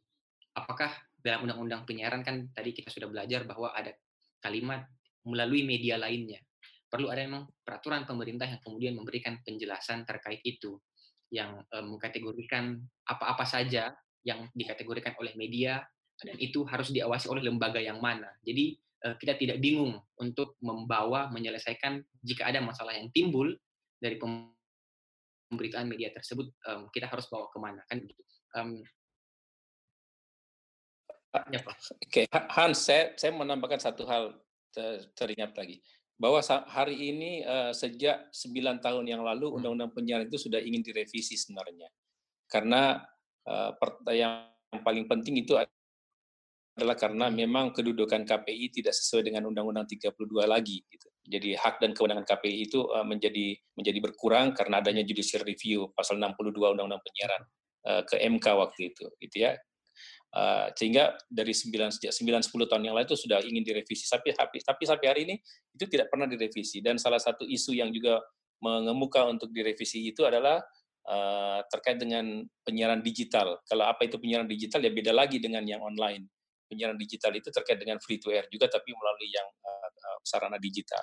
[0.55, 3.91] Apakah dalam undang-undang penyiaran kan tadi kita sudah belajar bahwa ada
[4.39, 4.87] kalimat
[5.27, 6.39] melalui media lainnya.
[6.87, 10.79] Perlu ada memang peraturan pemerintah yang kemudian memberikan penjelasan terkait itu,
[11.27, 13.91] yang mengkategorikan apa-apa saja
[14.23, 15.83] yang dikategorikan oleh media
[16.15, 18.31] dan itu harus diawasi oleh lembaga yang mana.
[18.39, 18.79] Jadi
[19.19, 23.51] kita tidak bingung untuk membawa menyelesaikan jika ada masalah yang timbul
[23.99, 28.23] dari pemberitaan media tersebut um, kita harus bawa ke mana kan gitu.
[32.01, 34.33] Oke, Hans, saya saya menambahkan satu hal
[35.13, 35.77] teringat lagi
[36.17, 39.55] bahwa hari ini uh, sejak 9 tahun yang lalu hmm.
[39.61, 41.93] undang-undang penyiaran itu sudah ingin direvisi sebenarnya.
[42.49, 42.97] Karena
[43.45, 43.71] uh,
[44.09, 44.49] yang
[44.81, 47.37] paling penting itu adalah karena hmm.
[47.37, 50.17] memang kedudukan KPI tidak sesuai dengan Undang-Undang 32
[50.49, 50.81] lagi.
[50.89, 51.07] Gitu.
[51.27, 56.17] Jadi hak dan kewenangan KPI itu uh, menjadi menjadi berkurang karena adanya judicial review pasal
[56.17, 57.41] 62 Undang-Undang Penyiaran
[57.93, 59.53] uh, ke MK waktu itu, gitu ya.
[60.37, 64.37] Uh, sehingga dari 9 sejak 9 10 tahun yang lalu itu sudah ingin direvisi tapi
[64.37, 65.35] tapi tapi sampai hari ini
[65.73, 68.21] itu tidak pernah direvisi dan salah satu isu yang juga
[68.61, 70.61] mengemuka untuk direvisi itu adalah
[71.09, 73.65] uh, terkait dengan penyiaran digital.
[73.65, 76.29] Kalau apa itu penyiaran digital ya beda lagi dengan yang online
[76.67, 81.01] penyiaran digital itu terkait dengan free to air juga tapi melalui yang uh, sarana digital.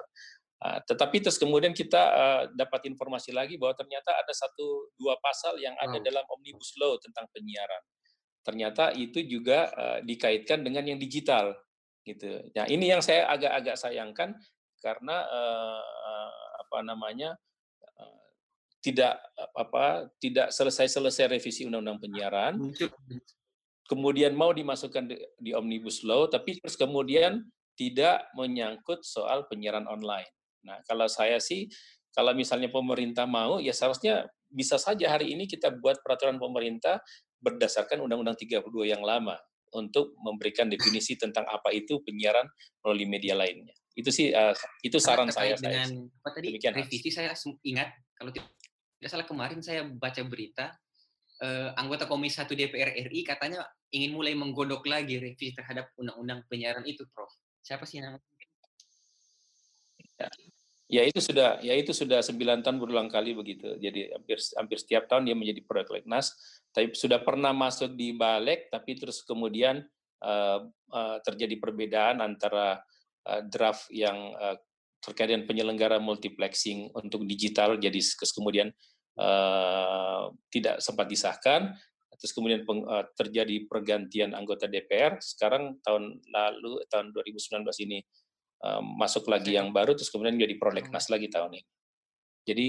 [0.62, 5.58] Uh, tetapi terus kemudian kita uh, dapat informasi lagi bahwa ternyata ada satu dua pasal
[5.58, 7.82] yang ada dalam omnibus law tentang penyiaran.
[8.44, 11.56] Ternyata itu juga uh, dikaitkan dengan yang digital
[12.04, 12.44] gitu.
[12.52, 14.36] Nah ini yang saya agak-agak sayangkan
[14.84, 16.30] karena uh,
[16.60, 17.32] apa namanya
[17.96, 18.28] uh,
[18.84, 19.16] tidak
[19.56, 22.60] apa tidak selesai-selesai revisi undang-undang penyiaran
[23.88, 27.44] kemudian mau dimasukkan di, di omnibus law, tapi terus kemudian
[27.76, 30.28] tidak menyangkut soal penyiaran online.
[30.64, 31.68] Nah, kalau saya sih,
[32.14, 37.02] kalau misalnya pemerintah mau, ya seharusnya bisa saja hari ini kita buat peraturan pemerintah
[37.44, 39.36] berdasarkan Undang-Undang 32 yang lama
[39.76, 42.48] untuk memberikan definisi tentang apa itu penyiaran
[42.80, 43.74] melalui media lainnya.
[43.92, 45.54] Itu sih, uh, itu saran saya.
[45.60, 46.18] Dengan saya.
[46.24, 48.48] apa tadi Demikian, revisi saya ingat kalau tidak
[49.04, 50.72] salah kemarin saya baca berita
[51.44, 56.82] uh, anggota Komisi 1 DPR RI katanya ingin mulai menggodok lagi revisi terhadap undang-undang penyiaran
[56.88, 57.30] itu, Prof.
[57.62, 58.22] Siapa sih namanya?
[60.14, 60.30] Ya.
[60.94, 63.74] Ya itu sudah ya itu sudah sembilan tahun berulang kali begitu.
[63.82, 66.30] Jadi hampir hampir setiap tahun dia menjadi proyek Legnas.
[66.70, 69.82] Tapi sudah pernah masuk di balik, tapi terus kemudian
[70.22, 70.58] uh,
[70.94, 72.78] uh, terjadi perbedaan antara
[73.26, 74.54] uh, draft yang uh,
[75.02, 78.00] terkait dengan penyelenggara multiplexing untuk digital, jadi
[78.32, 78.72] kemudian
[79.20, 81.76] uh, tidak sempat disahkan,
[82.16, 85.20] terus kemudian peng, uh, terjadi pergantian anggota DPR.
[85.20, 88.00] Sekarang tahun lalu tahun 2019 ini
[88.80, 91.62] masuk lagi yang baru, terus kemudian jadi prolegnas lagi tahun ini.
[92.44, 92.66] Jadi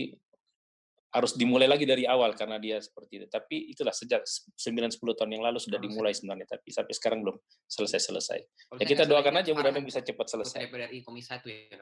[1.16, 3.26] harus dimulai lagi dari awal karena dia seperti itu.
[3.32, 7.40] Tapi itulah sejak 9-10 tahun yang lalu sudah dimulai sebenarnya, tapi sampai sekarang belum
[7.72, 8.40] selesai-selesai.
[8.84, 10.68] Ya kita doakan aja mudah-mudahan bisa cepat selesai.
[10.68, 11.80] DPR RI Komisi 1 ya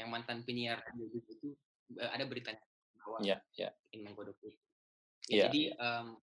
[0.00, 1.52] yang mantan penyiar itu
[2.00, 2.64] ada beritanya
[2.96, 3.68] bahwa ya, ya.
[3.92, 4.56] ingin menggodok itu.
[5.28, 6.16] Ya, jadi um,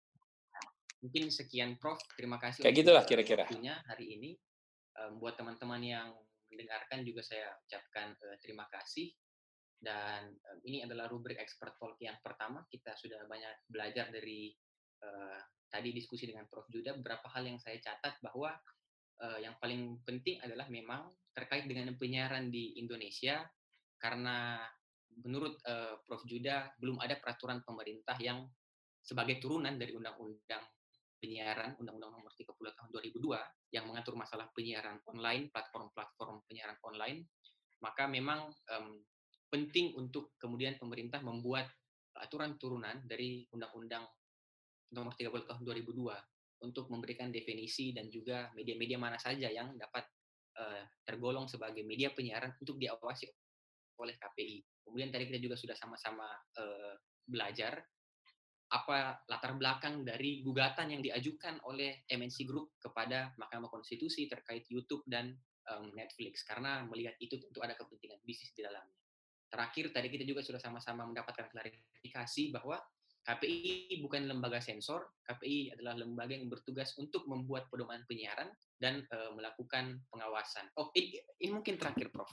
[1.04, 2.00] mungkin sekian Prof.
[2.16, 2.64] Terima kasih.
[2.64, 3.44] Kayak gitulah kira-kira.
[3.88, 4.30] hari ini.
[4.96, 6.08] Um, buat teman-teman yang
[6.50, 9.10] mendengarkan juga saya ucapkan uh, terima kasih.
[9.76, 12.64] Dan um, ini adalah rubrik expert talk yang pertama.
[12.66, 14.50] Kita sudah banyak belajar dari
[15.04, 16.66] uh, tadi diskusi dengan Prof.
[16.72, 16.96] Juda.
[16.96, 18.56] Beberapa hal yang saya catat bahwa
[19.20, 23.44] uh, yang paling penting adalah memang terkait dengan penyiaran di Indonesia
[24.00, 24.64] karena
[25.22, 26.24] menurut uh, Prof.
[26.24, 28.48] Juda belum ada peraturan pemerintah yang
[29.04, 30.64] sebagai turunan dari undang-undang
[31.16, 37.26] penyiaran Undang-Undang Nomor 30 Tahun 2002 yang mengatur masalah penyiaran online, platform-platform penyiaran online,
[37.80, 39.00] maka memang um,
[39.50, 41.68] penting untuk kemudian pemerintah membuat
[42.16, 44.04] aturan turunan dari Undang-Undang
[44.96, 50.08] Nomor 30 Tahun 2002 untuk memberikan definisi dan juga media-media mana saja yang dapat
[50.56, 53.28] uh, tergolong sebagai media penyiaran untuk diawasi
[54.00, 54.86] oleh KPI.
[54.86, 56.28] Kemudian tadi kita juga sudah sama-sama
[56.60, 56.94] uh,
[57.26, 57.82] belajar
[58.66, 65.06] apa latar belakang dari gugatan yang diajukan oleh MNC Group kepada Mahkamah Konstitusi terkait YouTube
[65.06, 65.30] dan
[65.70, 68.98] um, Netflix karena melihat itu tentu ada kepentingan bisnis di dalamnya.
[69.46, 72.82] Terakhir tadi kita juga sudah sama-sama mendapatkan klarifikasi bahwa
[73.26, 79.34] KPI bukan lembaga sensor, KPI adalah lembaga yang bertugas untuk membuat pedoman penyiaran dan uh,
[79.34, 80.70] melakukan pengawasan.
[80.78, 82.30] Oh, ini, ini mungkin terakhir, Prof.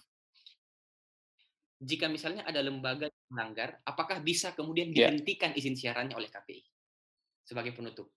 [1.82, 5.10] Jika misalnya ada lembaga melanggar, apakah bisa kemudian ya.
[5.10, 5.60] dihentikan yeah.
[5.60, 6.62] izin siarannya oleh KPI?
[7.44, 8.14] Sebagai penutup.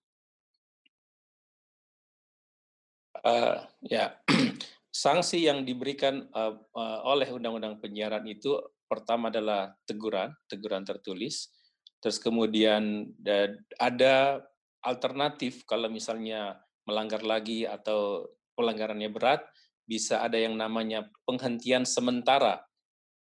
[3.25, 4.13] Uh, ya,
[4.93, 11.57] sanksi yang diberikan uh, uh, oleh Undang-Undang Penyiaran itu pertama adalah teguran, teguran tertulis
[11.97, 13.09] Terus kemudian
[13.81, 14.45] ada
[14.85, 19.41] alternatif kalau misalnya melanggar lagi atau pelanggarannya berat,
[19.87, 22.61] bisa ada yang namanya penghentian sementara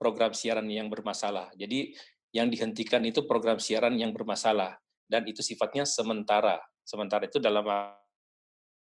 [0.02, 1.54] program siaran yang bermasalah.
[1.54, 1.94] Jadi
[2.34, 4.74] yang dihentikan itu program siaran yang bermasalah
[5.06, 6.58] dan itu sifatnya sementara.
[6.82, 7.62] Sementara itu dalam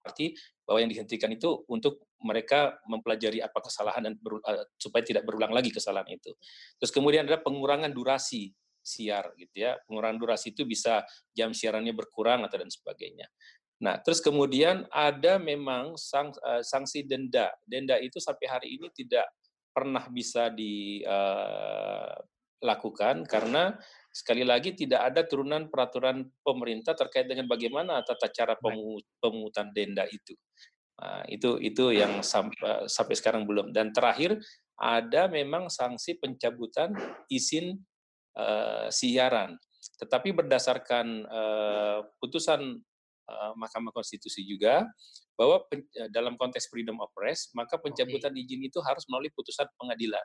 [0.02, 0.34] arti
[0.66, 5.54] bahwa yang dihentikan itu untuk mereka mempelajari apa kesalahan dan ber, uh, supaya tidak berulang
[5.54, 6.34] lagi kesalahan itu.
[6.82, 8.50] Terus kemudian ada pengurangan durasi
[8.82, 9.78] siar gitu ya.
[9.86, 13.30] Pengurangan durasi itu bisa jam siarannya berkurang atau dan sebagainya.
[13.76, 17.52] Nah, terus kemudian ada memang sang, uh, sanksi denda.
[17.68, 19.28] Denda itu sampai hari ini tidak
[19.76, 23.76] pernah bisa dilakukan uh, karena
[24.08, 28.56] sekali lagi tidak ada turunan peraturan pemerintah terkait dengan bagaimana tata cara
[29.20, 30.32] pemungutan denda itu.
[30.96, 33.76] Nah, itu itu yang sampai, sampai sekarang belum.
[33.76, 34.40] Dan terakhir
[34.80, 36.96] ada memang sanksi pencabutan
[37.28, 37.76] izin
[38.40, 39.60] uh, siaran.
[40.00, 42.80] Tetapi berdasarkan uh, putusan
[43.28, 44.88] uh, Mahkamah Konstitusi juga
[45.36, 48.42] bahwa pen, dalam konteks freedom of press maka pencabutan okay.
[48.42, 50.24] izin itu harus melalui putusan pengadilan.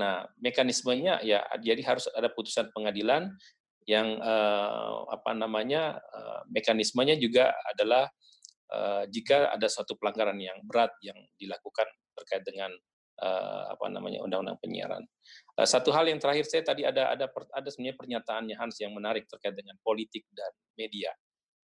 [0.00, 3.30] Nah, mekanismenya ya jadi harus ada putusan pengadilan
[3.84, 8.08] yang uh, apa namanya uh, mekanismenya juga adalah
[8.70, 12.70] uh, jika ada suatu pelanggaran yang berat yang dilakukan terkait dengan
[13.20, 15.02] uh, apa namanya undang-undang penyiaran.
[15.58, 19.26] Uh, satu hal yang terakhir saya tadi ada ada ada sebenarnya pernyataannya Hans yang menarik
[19.26, 21.10] terkait dengan politik dan media.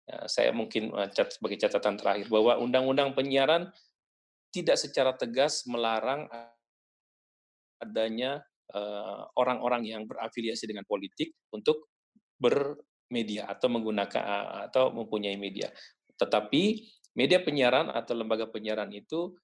[0.03, 3.71] Uh, saya mungkin uh, cat, sebagai catatan terakhir bahwa undang-undang penyiaran
[4.51, 6.27] tidak secara tegas melarang
[7.81, 8.43] adanya
[9.37, 11.93] orang-orang uh, yang berafiliasi dengan politik untuk
[12.41, 14.23] bermedia atau menggunakan
[14.69, 15.69] atau mempunyai media.
[16.17, 16.63] Tetapi
[17.13, 19.35] media penyiaran atau lembaga penyiaran itu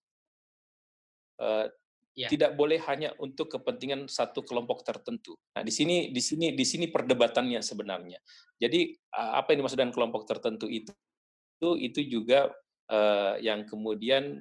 [2.16, 2.28] ya.
[2.30, 5.36] tidak boleh hanya untuk kepentingan satu kelompok tertentu.
[5.56, 8.20] Nah, di sini di sini di sini perdebatannya sebenarnya.
[8.60, 10.92] Jadi apa yang dimaksud dengan kelompok tertentu itu
[11.60, 12.48] itu itu juga
[12.88, 14.40] uh, yang kemudian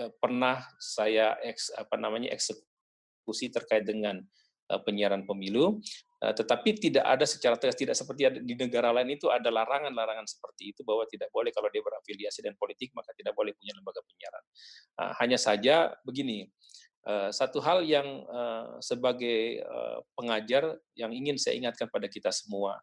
[0.00, 4.24] uh, pernah saya eks, apa namanya eksekusi terkait dengan
[4.72, 5.80] uh, penyiaran pemilu
[6.18, 10.74] Uh, tetapi tidak ada secara tegas tidak seperti di negara lain itu ada larangan-larangan seperti
[10.74, 14.44] itu bahwa tidak boleh kalau dia berafiliasi dan politik maka tidak boleh punya lembaga penyiaran.
[14.98, 16.50] Uh, hanya saja begini,
[17.32, 22.76] satu hal yang uh, sebagai uh, pengajar yang ingin saya ingatkan pada kita semua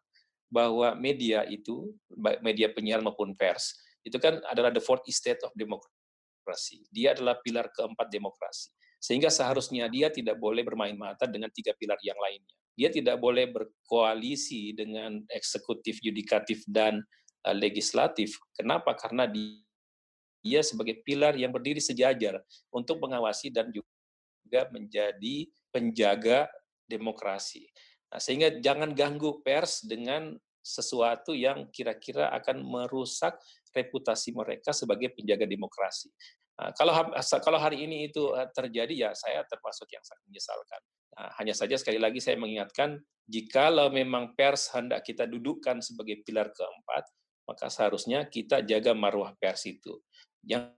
[0.50, 5.50] bahwa media itu baik media penyiaran maupun pers itu kan adalah the fourth estate of
[5.58, 6.86] demokrasi.
[6.94, 8.70] Dia adalah pilar keempat demokrasi.
[9.02, 12.54] Sehingga seharusnya dia tidak boleh bermain mata dengan tiga pilar yang lainnya.
[12.78, 17.02] Dia tidak boleh berkoalisi dengan eksekutif, yudikatif, dan
[17.50, 18.38] legislatif.
[18.54, 18.94] Kenapa?
[18.94, 22.38] Karena dia sebagai pilar yang berdiri sejajar
[22.70, 23.95] untuk mengawasi dan juga
[24.46, 26.46] juga menjadi penjaga
[26.86, 27.66] demokrasi.
[28.14, 33.38] Nah, sehingga jangan ganggu pers dengan sesuatu yang kira-kira akan merusak
[33.74, 36.10] reputasi mereka sebagai penjaga demokrasi.
[36.56, 40.82] Nah, kalau kalau hari ini itu eh, terjadi ya saya termasuk yang sangat menyesalkan.
[41.16, 42.96] Nah, hanya saja sekali lagi saya mengingatkan
[43.28, 47.04] jikalau memang pers hendak kita dudukkan sebagai pilar keempat,
[47.44, 50.00] maka seharusnya kita jaga marwah pers itu.
[50.46, 50.72] Yang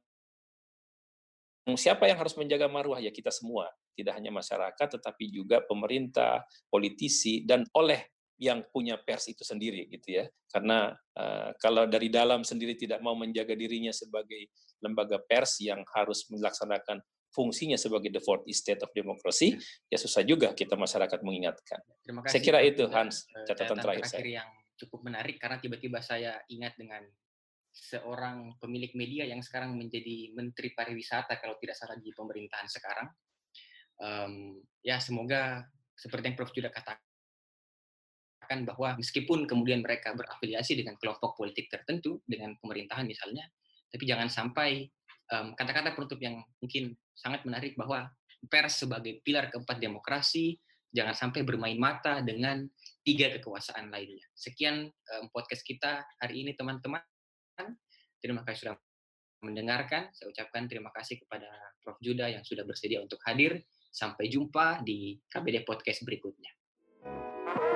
[1.75, 7.43] siapa yang harus menjaga marwah ya kita semua tidak hanya masyarakat tetapi juga pemerintah politisi
[7.43, 8.07] dan oleh
[8.39, 13.19] yang punya pers itu sendiri gitu ya karena uh, kalau dari dalam sendiri tidak mau
[13.19, 17.03] menjaga dirinya sebagai lembaga pers yang harus melaksanakan
[17.35, 19.59] fungsinya sebagai the fourth estate of democracy
[19.91, 21.83] ya susah juga kita masyarakat mengingatkan.
[22.01, 22.33] Terima kasih.
[22.33, 24.23] Saya kira itu Hans eh, catatan terakhir saya.
[24.25, 24.49] yang
[24.79, 27.05] cukup menarik karena tiba-tiba saya ingat dengan
[27.79, 33.09] seorang pemilik media yang sekarang menjadi Menteri Pariwisata kalau tidak salah di pemerintahan sekarang.
[33.99, 35.62] Um, ya semoga
[35.95, 36.99] seperti yang Prof juga katakan
[38.66, 43.47] bahwa meskipun kemudian mereka berafiliasi dengan kelompok politik tertentu dengan pemerintahan misalnya,
[43.91, 44.91] tapi jangan sampai
[45.29, 48.09] kata-kata um, penutup yang mungkin sangat menarik bahwa
[48.49, 50.57] pers sebagai pilar keempat demokrasi
[50.89, 52.64] jangan sampai bermain mata dengan
[53.05, 54.24] tiga kekuasaan lainnya.
[54.33, 57.03] Sekian um, podcast kita hari ini teman-teman.
[58.19, 58.77] Terima kasih sudah
[59.47, 60.11] mendengarkan.
[60.11, 61.49] Saya ucapkan terima kasih kepada
[61.83, 61.99] Prof.
[62.03, 63.62] Juda yang sudah bersedia untuk hadir.
[63.89, 66.53] Sampai jumpa di KBD Podcast berikutnya.
[67.49, 67.68] Thank